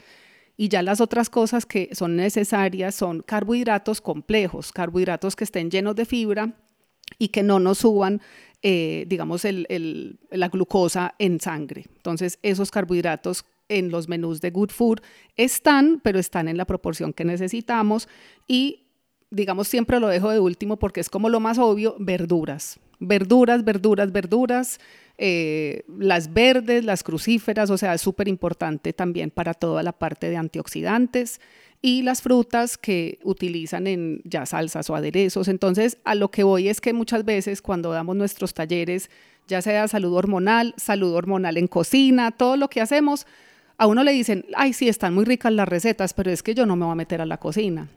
Y 0.57 0.67
ya 0.67 0.83
las 0.83 0.99
otras 0.99 1.29
cosas 1.29 1.65
que 1.65 1.89
son 1.93 2.17
necesarias 2.17 2.95
son 2.95 3.21
carbohidratos 3.21 4.01
complejos, 4.01 4.73
carbohidratos 4.73 5.37
que 5.37 5.45
estén 5.45 5.71
llenos 5.71 5.95
de 5.95 6.05
fibra 6.05 6.53
y 7.17 7.29
que 7.29 7.43
no 7.43 7.59
nos 7.59 7.77
suban 7.77 8.21
eh, 8.65 9.03
digamos, 9.09 9.43
el, 9.43 9.65
el, 9.67 10.19
la 10.31 10.47
glucosa 10.47 11.15
en 11.19 11.41
sangre. 11.41 11.85
Entonces, 11.97 12.39
esos 12.43 12.71
carbohidratos 12.71 13.43
en 13.77 13.89
los 13.89 14.07
menús 14.07 14.41
de 14.41 14.51
Good 14.51 14.71
Food 14.71 14.99
están, 15.35 15.99
pero 16.03 16.19
están 16.19 16.47
en 16.47 16.57
la 16.57 16.65
proporción 16.65 17.13
que 17.13 17.25
necesitamos 17.25 18.07
y, 18.47 18.83
digamos, 19.29 19.67
siempre 19.67 19.99
lo 19.99 20.07
dejo 20.07 20.29
de 20.29 20.39
último 20.39 20.77
porque 20.77 21.01
es 21.01 21.09
como 21.09 21.29
lo 21.29 21.39
más 21.39 21.57
obvio, 21.57 21.95
verduras. 21.99 22.79
verduras, 22.99 23.63
verduras, 23.65 24.11
verduras, 24.11 24.79
eh, 25.17 25.83
las 25.87 26.33
verdes, 26.33 26.85
las 26.85 27.03
crucíferas, 27.03 27.69
o 27.69 27.77
sea, 27.77 27.93
es 27.93 28.01
súper 28.01 28.27
importante 28.27 28.93
también 28.93 29.29
para 29.29 29.53
toda 29.53 29.83
la 29.83 29.91
parte 29.91 30.29
de 30.29 30.37
antioxidantes 30.37 31.39
y 31.81 32.01
las 32.01 32.21
frutas 32.21 32.77
que 32.77 33.19
utilizan 33.23 33.87
en 33.87 34.21
ya 34.23 34.45
salsas 34.45 34.89
o 34.89 34.95
aderezos. 34.95 35.49
Entonces, 35.49 35.97
a 36.05 36.15
lo 36.15 36.31
que 36.31 36.43
voy 36.43 36.69
es 36.69 36.79
que 36.79 36.93
muchas 36.93 37.25
veces 37.25 37.61
cuando 37.61 37.91
damos 37.91 38.15
nuestros 38.15 38.53
talleres, 38.53 39.09
ya 39.47 39.61
sea 39.61 39.87
salud 39.89 40.13
hormonal, 40.13 40.73
salud 40.77 41.13
hormonal 41.13 41.57
en 41.57 41.67
cocina, 41.67 42.31
todo 42.31 42.55
lo 42.55 42.69
que 42.69 42.79
hacemos, 42.79 43.27
a 43.77 43.87
uno 43.87 44.03
le 44.03 44.11
dicen, 44.11 44.45
ay, 44.55 44.73
sí, 44.73 44.87
están 44.87 45.13
muy 45.13 45.25
ricas 45.25 45.51
las 45.51 45.67
recetas, 45.67 46.13
pero 46.13 46.31
es 46.31 46.43
que 46.43 46.53
yo 46.55 46.65
no 46.65 46.75
me 46.75 46.85
voy 46.85 46.93
a 46.93 46.95
meter 46.95 47.21
a 47.21 47.25
la 47.25 47.37
cocina. 47.37 47.89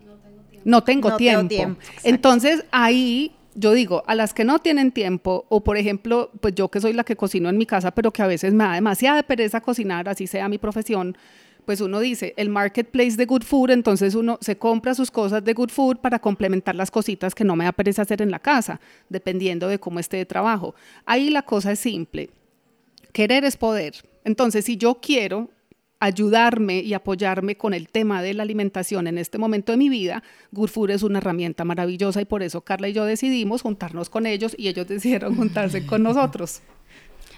No 0.64 0.82
tengo 0.82 1.10
No 1.10 1.16
tengo 1.16 1.16
tiempo. 1.16 1.48
tiempo. 1.48 1.80
Entonces, 2.02 2.64
ahí 2.70 3.32
yo 3.54 3.72
digo, 3.72 4.02
a 4.06 4.14
las 4.14 4.34
que 4.34 4.44
no 4.44 4.58
tienen 4.58 4.92
tiempo, 4.92 5.46
o 5.48 5.64
por 5.64 5.76
ejemplo, 5.78 6.30
pues 6.40 6.54
yo 6.54 6.68
que 6.68 6.80
soy 6.80 6.92
la 6.92 7.04
que 7.04 7.16
cocino 7.16 7.48
en 7.48 7.56
mi 7.56 7.64
casa, 7.66 7.90
pero 7.90 8.12
que 8.12 8.22
a 8.22 8.26
veces 8.26 8.52
me 8.52 8.64
da 8.64 8.74
demasiada 8.74 9.22
pereza 9.22 9.60
cocinar, 9.62 10.08
así 10.08 10.26
sea 10.26 10.48
mi 10.48 10.58
profesión, 10.58 11.16
pues 11.64 11.80
uno 11.80 11.98
dice, 11.98 12.34
el 12.36 12.48
marketplace 12.48 13.16
de 13.16 13.24
Good 13.24 13.42
Food, 13.42 13.70
entonces 13.70 14.14
uno 14.14 14.38
se 14.40 14.56
compra 14.56 14.94
sus 14.94 15.10
cosas 15.10 15.42
de 15.42 15.52
Good 15.54 15.70
Food 15.70 15.96
para 15.98 16.18
complementar 16.20 16.74
las 16.74 16.90
cositas 16.90 17.34
que 17.34 17.44
no 17.44 17.56
me 17.56 17.64
da 17.64 17.72
pereza 17.72 18.02
hacer 18.02 18.22
en 18.22 18.30
la 18.30 18.38
casa, 18.38 18.78
dependiendo 19.08 19.68
de 19.68 19.80
cómo 19.80 19.98
esté 19.98 20.18
de 20.18 20.26
trabajo. 20.26 20.74
Ahí 21.06 21.30
la 21.30 21.42
cosa 21.42 21.72
es 21.72 21.80
simple. 21.80 22.30
Querer 23.12 23.44
es 23.44 23.56
poder. 23.56 23.94
Entonces, 24.24 24.66
si 24.66 24.76
yo 24.76 24.96
quiero 25.00 25.48
ayudarme 26.00 26.80
y 26.80 26.94
apoyarme 26.94 27.56
con 27.56 27.74
el 27.74 27.88
tema 27.88 28.22
de 28.22 28.34
la 28.34 28.42
alimentación 28.42 29.06
en 29.06 29.18
este 29.18 29.38
momento 29.38 29.72
de 29.72 29.78
mi 29.78 29.88
vida, 29.88 30.22
Food 30.52 30.90
es 30.90 31.02
una 31.02 31.18
herramienta 31.18 31.64
maravillosa 31.64 32.20
y 32.20 32.24
por 32.24 32.42
eso 32.42 32.60
Carla 32.60 32.88
y 32.88 32.92
yo 32.92 33.04
decidimos 33.04 33.62
juntarnos 33.62 34.10
con 34.10 34.26
ellos 34.26 34.54
y 34.58 34.68
ellos 34.68 34.86
decidieron 34.86 35.36
juntarse 35.36 35.86
con 35.86 36.02
nosotros. 36.04 36.62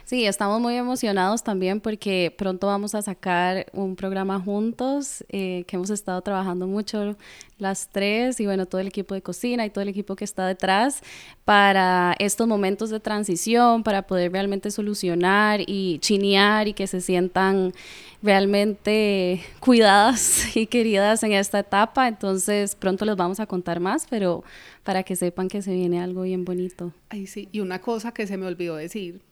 Sí, 0.08 0.24
estamos 0.24 0.58
muy 0.58 0.74
emocionados 0.74 1.42
también 1.42 1.82
porque 1.82 2.34
pronto 2.38 2.66
vamos 2.66 2.94
a 2.94 3.02
sacar 3.02 3.66
un 3.74 3.94
programa 3.94 4.40
juntos 4.40 5.22
eh, 5.28 5.64
que 5.66 5.76
hemos 5.76 5.90
estado 5.90 6.22
trabajando 6.22 6.66
mucho 6.66 7.14
las 7.58 7.90
tres 7.90 8.40
y 8.40 8.46
bueno, 8.46 8.64
todo 8.64 8.80
el 8.80 8.86
equipo 8.86 9.14
de 9.14 9.20
cocina 9.20 9.66
y 9.66 9.70
todo 9.70 9.82
el 9.82 9.88
equipo 9.90 10.16
que 10.16 10.24
está 10.24 10.46
detrás 10.46 11.02
para 11.44 12.14
estos 12.20 12.48
momentos 12.48 12.88
de 12.88 13.00
transición, 13.00 13.82
para 13.82 14.06
poder 14.06 14.32
realmente 14.32 14.70
solucionar 14.70 15.60
y 15.66 15.98
chinear 15.98 16.68
y 16.68 16.72
que 16.72 16.86
se 16.86 17.02
sientan 17.02 17.74
realmente 18.22 19.42
cuidadas 19.60 20.46
y 20.56 20.68
queridas 20.68 21.22
en 21.22 21.32
esta 21.32 21.58
etapa. 21.58 22.08
Entonces 22.08 22.76
pronto 22.76 23.04
les 23.04 23.16
vamos 23.16 23.40
a 23.40 23.46
contar 23.46 23.78
más, 23.78 24.06
pero 24.08 24.42
para 24.84 25.02
que 25.02 25.16
sepan 25.16 25.48
que 25.48 25.60
se 25.60 25.74
viene 25.74 26.00
algo 26.00 26.22
bien 26.22 26.46
bonito. 26.46 26.94
Ay, 27.10 27.26
sí, 27.26 27.50
y 27.52 27.60
una 27.60 27.82
cosa 27.82 28.12
que 28.12 28.26
se 28.26 28.38
me 28.38 28.46
olvidó 28.46 28.76
decir, 28.76 29.27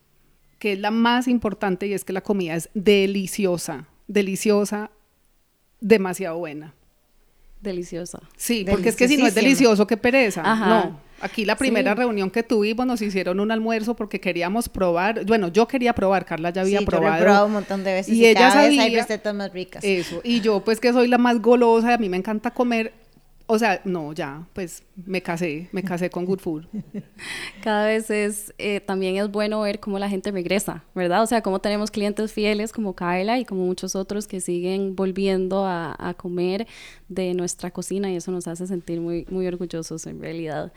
que 0.59 0.73
es 0.73 0.79
la 0.81 0.90
más 0.90 1.29
importante 1.29 1.87
y 1.87 1.92
es 1.92 2.05
que 2.05 2.12
la 2.12 2.21
comida 2.23 2.55
es 2.55 2.69
deliciosa, 2.75 3.87
deliciosa, 4.09 4.90
demasiado 5.81 6.38
buena. 6.38 6.75
Deliciosa. 7.61 8.21
Sí, 8.37 8.64
porque 8.69 8.90
es 8.90 8.97
que 8.97 9.09
si 9.09 9.16
no 9.16 9.27
es 9.27 9.35
delicioso, 9.35 9.87
qué 9.87 9.97
pereza. 9.97 10.42
Ajá. 10.45 10.66
No, 10.69 11.01
aquí 11.21 11.45
la 11.45 11.57
primera 11.57 11.92
Sí. 11.92 11.99
reunión 11.99 12.31
que 12.31 12.42
tuvimos 12.42 12.87
nos 12.87 13.01
hicieron 13.03 13.40
un 13.40 13.51
almuerzo 13.51 13.97
porque 13.97 14.21
queríamos 14.21 14.69
probar, 14.69 15.25
bueno, 15.25 15.49
yo 15.49 15.66
quería 15.66 15.95
probar, 15.95 16.25
Carla 16.27 16.51
ya 16.51 16.61
había 16.61 16.79
Sí, 16.81 16.85
yo 16.85 16.90
lo 16.90 16.97
he 16.97 17.01
probado. 17.01 17.23
probado 17.23 17.47
un 17.47 17.53
montón 17.53 17.83
de 17.83 17.95
veces 17.95 18.14
Y 18.14 18.21
y, 18.21 18.27
ella 18.27 18.40
cada 18.51 18.62
vez 18.62 18.71
hay 18.71 18.77
sabía- 18.77 18.99
recetas 19.03 19.35
más 19.35 19.53
ricas. 19.53 19.83
Eso, 19.83 20.21
y 20.23 20.40
yo 20.42 20.61
pues 20.64 20.81
que 20.81 20.92
soy 20.92 21.09
la 21.09 21.19
más 21.19 21.40
golosa, 21.40 21.95
a 21.95 21.99
mí 21.99 22.09
me 22.09 22.19
encanta 22.19 22.51
comer, 22.53 22.92
o 23.49 23.59
sea, 23.59 23.81
no, 23.85 24.13
ya, 24.13 24.47
pues 24.55 24.83
me 24.97 25.23
casé, 25.23 25.69
me 25.71 25.85
casé 25.85 26.11
con 26.11 26.25
Good 26.25 26.41
Food. 26.41 26.67
Cada 27.63 27.87
vez 27.87 28.11
es, 28.11 28.53
eh, 28.59 28.81
también 28.81 29.17
es 29.17 29.31
bueno 29.31 29.61
ver 29.61 29.79
cómo 29.79 30.01
la 30.01 30.09
gente 30.09 30.33
regresa, 30.33 30.85
¿verdad? 30.95 31.23
O 31.23 31.27
sea, 31.27 31.43
cómo 31.43 31.61
tenemos 31.61 31.93
clientes 31.93 32.33
fieles 32.33 32.73
como 32.73 32.95
Carla 32.95 33.39
y 33.39 33.45
como 33.45 33.65
muchos 33.65 33.95
otros 33.95 34.27
que 34.27 34.41
siguen 34.41 34.97
volviendo 34.97 35.65
a, 35.65 35.95
comer 36.17 36.67
de 37.09 37.35
nuestra 37.35 37.71
cocina 37.71 38.11
y 38.11 38.17
eso 38.17 38.33
nos 38.33 38.49
hace 38.49 38.67
sentir 38.67 39.01
muy, 39.01 39.27
muy 39.29 39.47
orgullosos 39.47 40.07
en 40.07 40.21
realidad. 40.21 40.73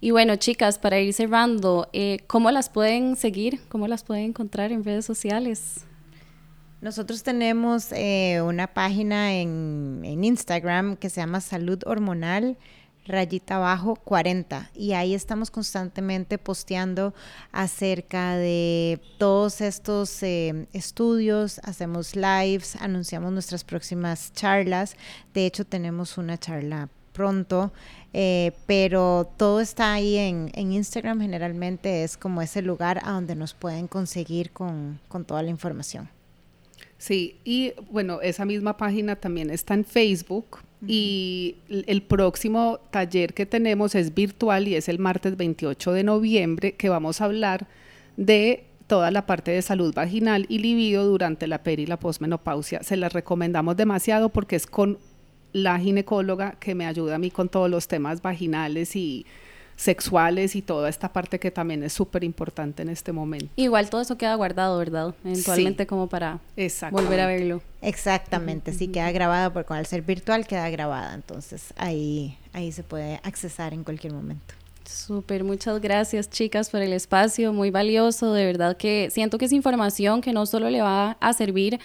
Y 0.00 0.10
bueno, 0.10 0.36
chicas, 0.36 0.78
para 0.78 0.98
ir 1.00 1.12
cerrando, 1.12 1.88
eh, 1.92 2.18
¿cómo 2.26 2.50
las 2.50 2.68
pueden 2.68 3.16
seguir? 3.16 3.60
¿Cómo 3.68 3.86
las 3.88 4.04
pueden 4.04 4.24
encontrar 4.24 4.72
en 4.72 4.84
redes 4.84 5.04
sociales? 5.04 5.86
Nosotros 6.80 7.22
tenemos 7.22 7.92
eh, 7.92 8.40
una 8.42 8.66
página 8.66 9.34
en, 9.34 10.02
Instagram 10.02 10.96
que 10.96 11.10
se 11.10 11.20
llama 11.20 11.42
Salud 11.42 11.82
Hormonal 11.84 12.56
rayita 13.06 13.56
abajo 13.56 13.96
40 13.96 14.70
y 14.74 14.92
ahí 14.92 15.14
estamos 15.14 15.50
constantemente 15.50 16.38
posteando 16.38 17.12
acerca 17.52 18.36
de 18.36 19.00
todos 19.18 19.60
estos 19.60 20.22
eh, 20.22 20.68
estudios, 20.72 21.60
hacemos 21.64 22.16
lives, 22.16 22.76
anunciamos 22.76 23.32
nuestras 23.32 23.64
próximas 23.64 24.32
charlas, 24.32 24.96
de 25.34 25.46
hecho 25.46 25.66
tenemos 25.66 26.16
una 26.16 26.38
charla 26.38 26.88
pronto, 27.12 27.72
eh, 28.12 28.52
pero 28.66 29.30
todo 29.36 29.60
está 29.60 29.92
ahí 29.92 30.16
en, 30.16 30.50
Instagram, 30.54 31.20
generalmente 31.20 32.04
es 32.04 32.16
como 32.16 32.40
ese 32.40 32.62
lugar 32.62 33.00
a 33.04 33.12
donde 33.12 33.34
nos 33.34 33.52
pueden 33.54 33.86
conseguir 33.88 34.52
con, 34.52 35.00
con 35.08 35.24
toda 35.24 35.42
la 35.42 35.50
información. 35.50 36.08
Sí, 37.00 37.40
y 37.46 37.72
bueno, 37.90 38.20
esa 38.20 38.44
misma 38.44 38.76
página 38.76 39.16
también 39.16 39.48
está 39.48 39.72
en 39.72 39.86
Facebook 39.86 40.58
y 40.86 41.56
el 41.70 42.02
próximo 42.02 42.78
taller 42.90 43.32
que 43.32 43.46
tenemos 43.46 43.94
es 43.94 44.12
virtual 44.12 44.68
y 44.68 44.74
es 44.74 44.86
el 44.86 44.98
martes 44.98 45.38
28 45.38 45.92
de 45.92 46.04
noviembre 46.04 46.72
que 46.72 46.90
vamos 46.90 47.22
a 47.22 47.24
hablar 47.24 47.66
de 48.18 48.64
toda 48.86 49.10
la 49.10 49.24
parte 49.24 49.50
de 49.50 49.62
salud 49.62 49.94
vaginal 49.94 50.44
y 50.50 50.58
libido 50.58 51.06
durante 51.06 51.46
la 51.46 51.62
peri 51.62 51.84
y 51.84 51.86
la 51.86 51.98
posmenopausia. 51.98 52.82
Se 52.82 52.98
las 52.98 53.14
recomendamos 53.14 53.78
demasiado 53.78 54.28
porque 54.28 54.56
es 54.56 54.66
con 54.66 54.98
la 55.54 55.78
ginecóloga 55.78 56.56
que 56.60 56.74
me 56.74 56.84
ayuda 56.84 57.14
a 57.14 57.18
mí 57.18 57.30
con 57.30 57.48
todos 57.48 57.70
los 57.70 57.88
temas 57.88 58.20
vaginales 58.20 58.94
y 58.94 59.24
sexuales 59.80 60.54
y 60.56 60.62
toda 60.62 60.88
esta 60.90 61.10
parte 61.10 61.38
que 61.38 61.50
también 61.50 61.82
es 61.82 61.94
súper 61.94 62.22
importante 62.22 62.82
en 62.82 62.90
este 62.90 63.12
momento. 63.12 63.46
Igual 63.56 63.88
todo 63.88 64.02
eso 64.02 64.18
queda 64.18 64.34
guardado, 64.34 64.76
¿verdad? 64.78 65.14
Eventualmente 65.24 65.84
Sí. 65.84 65.86
como 65.86 66.06
para 66.06 66.38
Exactamente. 66.56 67.02
volver 67.08 67.20
a 67.20 67.26
verlo. 67.26 67.62
Exactamente, 67.80 68.72
sí 68.74 68.88
queda 68.88 69.10
grabada 69.10 69.52
porque 69.52 69.72
al 69.72 69.86
ser 69.86 70.02
virtual 70.02 70.46
queda 70.46 70.68
grabada, 70.68 71.14
entonces 71.14 71.72
ahí, 71.78 72.36
ahí 72.52 72.72
se 72.72 72.82
puede 72.82 73.20
accesar 73.24 73.72
en 73.72 73.82
cualquier 73.82 74.12
momento. 74.12 74.54
Súper, 74.84 75.44
muchas 75.44 75.80
gracias 75.80 76.28
chicas 76.28 76.68
por 76.68 76.82
el 76.82 76.92
espacio, 76.92 77.52
muy 77.52 77.70
valioso, 77.70 78.32
de 78.34 78.44
verdad 78.44 78.76
que 78.76 79.08
siento 79.10 79.38
que 79.38 79.44
es 79.46 79.52
información 79.52 80.20
que 80.20 80.32
no 80.32 80.44
solo 80.46 80.68
le 80.68 80.82
va 80.82 81.12
a 81.20 81.32
servir 81.32 81.78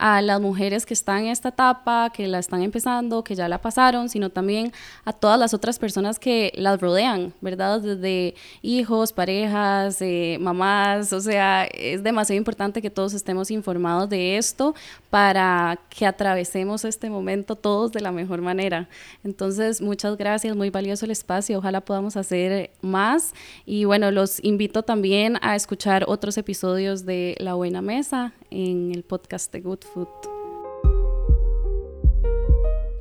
a 0.00 0.22
las 0.22 0.40
mujeres 0.40 0.86
que 0.86 0.94
están 0.94 1.24
en 1.24 1.26
esta 1.26 1.50
etapa, 1.50 2.10
que 2.10 2.26
la 2.26 2.38
están 2.38 2.62
empezando, 2.62 3.22
que 3.22 3.34
ya 3.34 3.48
la 3.48 3.60
pasaron, 3.60 4.08
sino 4.08 4.30
también 4.30 4.72
a 5.04 5.12
todas 5.12 5.38
las 5.38 5.52
otras 5.52 5.78
personas 5.78 6.18
que 6.18 6.52
las 6.56 6.80
rodean, 6.80 7.34
¿verdad? 7.42 7.82
Desde 7.82 8.34
hijos, 8.62 9.12
parejas, 9.12 10.00
eh, 10.00 10.38
mamás, 10.40 11.12
o 11.12 11.20
sea, 11.20 11.66
es 11.66 12.02
demasiado 12.02 12.38
importante 12.38 12.80
que 12.80 12.88
todos 12.88 13.12
estemos 13.12 13.50
informados 13.50 14.08
de 14.08 14.38
esto 14.38 14.74
para 15.10 15.78
que 15.90 16.06
atravesemos 16.06 16.86
este 16.86 17.10
momento 17.10 17.54
todos 17.54 17.92
de 17.92 18.00
la 18.00 18.10
mejor 18.10 18.40
manera. 18.40 18.88
Entonces, 19.22 19.82
muchas 19.82 20.16
gracias, 20.16 20.56
muy 20.56 20.70
valioso 20.70 21.04
el 21.04 21.10
espacio, 21.10 21.58
ojalá 21.58 21.82
podamos 21.82 22.16
hacer 22.16 22.70
más 22.80 23.34
y 23.66 23.84
bueno, 23.84 24.10
los 24.10 24.42
invito 24.42 24.82
también 24.82 25.36
a 25.42 25.56
escuchar 25.56 26.04
otros 26.08 26.38
episodios 26.38 27.04
de 27.04 27.36
La 27.38 27.52
Buena 27.52 27.82
Mesa 27.82 28.32
en 28.50 28.92
el 28.94 29.04
podcast 29.04 29.52
de 29.52 29.60
Good 29.60 29.80
Food. 29.92 30.08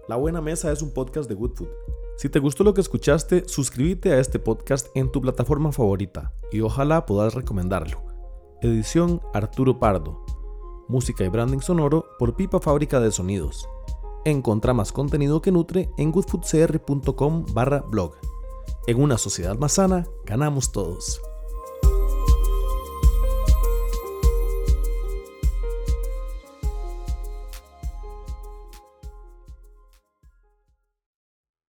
La 0.08 0.16
Buena 0.16 0.42
Mesa 0.42 0.72
es 0.72 0.82
un 0.82 0.92
podcast 0.92 1.30
de 1.30 1.36
Good 1.36 1.56
Food. 1.56 1.70
Si 2.18 2.30
te 2.30 2.40
gustó 2.40 2.64
lo 2.64 2.74
que 2.74 2.82
escuchaste, 2.82 3.48
suscríbete 3.48 4.12
a 4.12 4.20
este 4.20 4.40
podcast 4.40 4.88
en 4.96 5.12
tu 5.12 5.22
plataforma 5.22 5.72
favorita 5.72 6.34
y 6.52 6.62
ojalá 6.62 7.06
puedas 7.06 7.34
recomendarlo. 7.34 8.02
Edición 8.62 9.22
Arturo 9.34 9.80
Pardo. 9.80 10.26
Música 10.88 11.24
y 11.24 11.30
branding 11.30 11.60
sonoro 11.60 12.06
por 12.18 12.36
Pipa 12.36 12.60
Fábrica 12.60 13.00
de 13.00 13.12
Sonidos. 13.12 13.70
Encontra 14.26 14.74
más 14.74 14.92
contenido 14.92 15.42
que 15.42 15.52
nutre 15.52 15.90
en 15.98 16.12
goodfoodcr.com 16.12 17.46
barra 17.54 17.82
blog. 17.82 18.16
En 18.88 19.02
una 19.02 19.18
sociedad 19.18 19.58
más 19.58 19.74
sana, 19.74 20.06
ganamos 20.26 20.72
todos. 20.72 21.22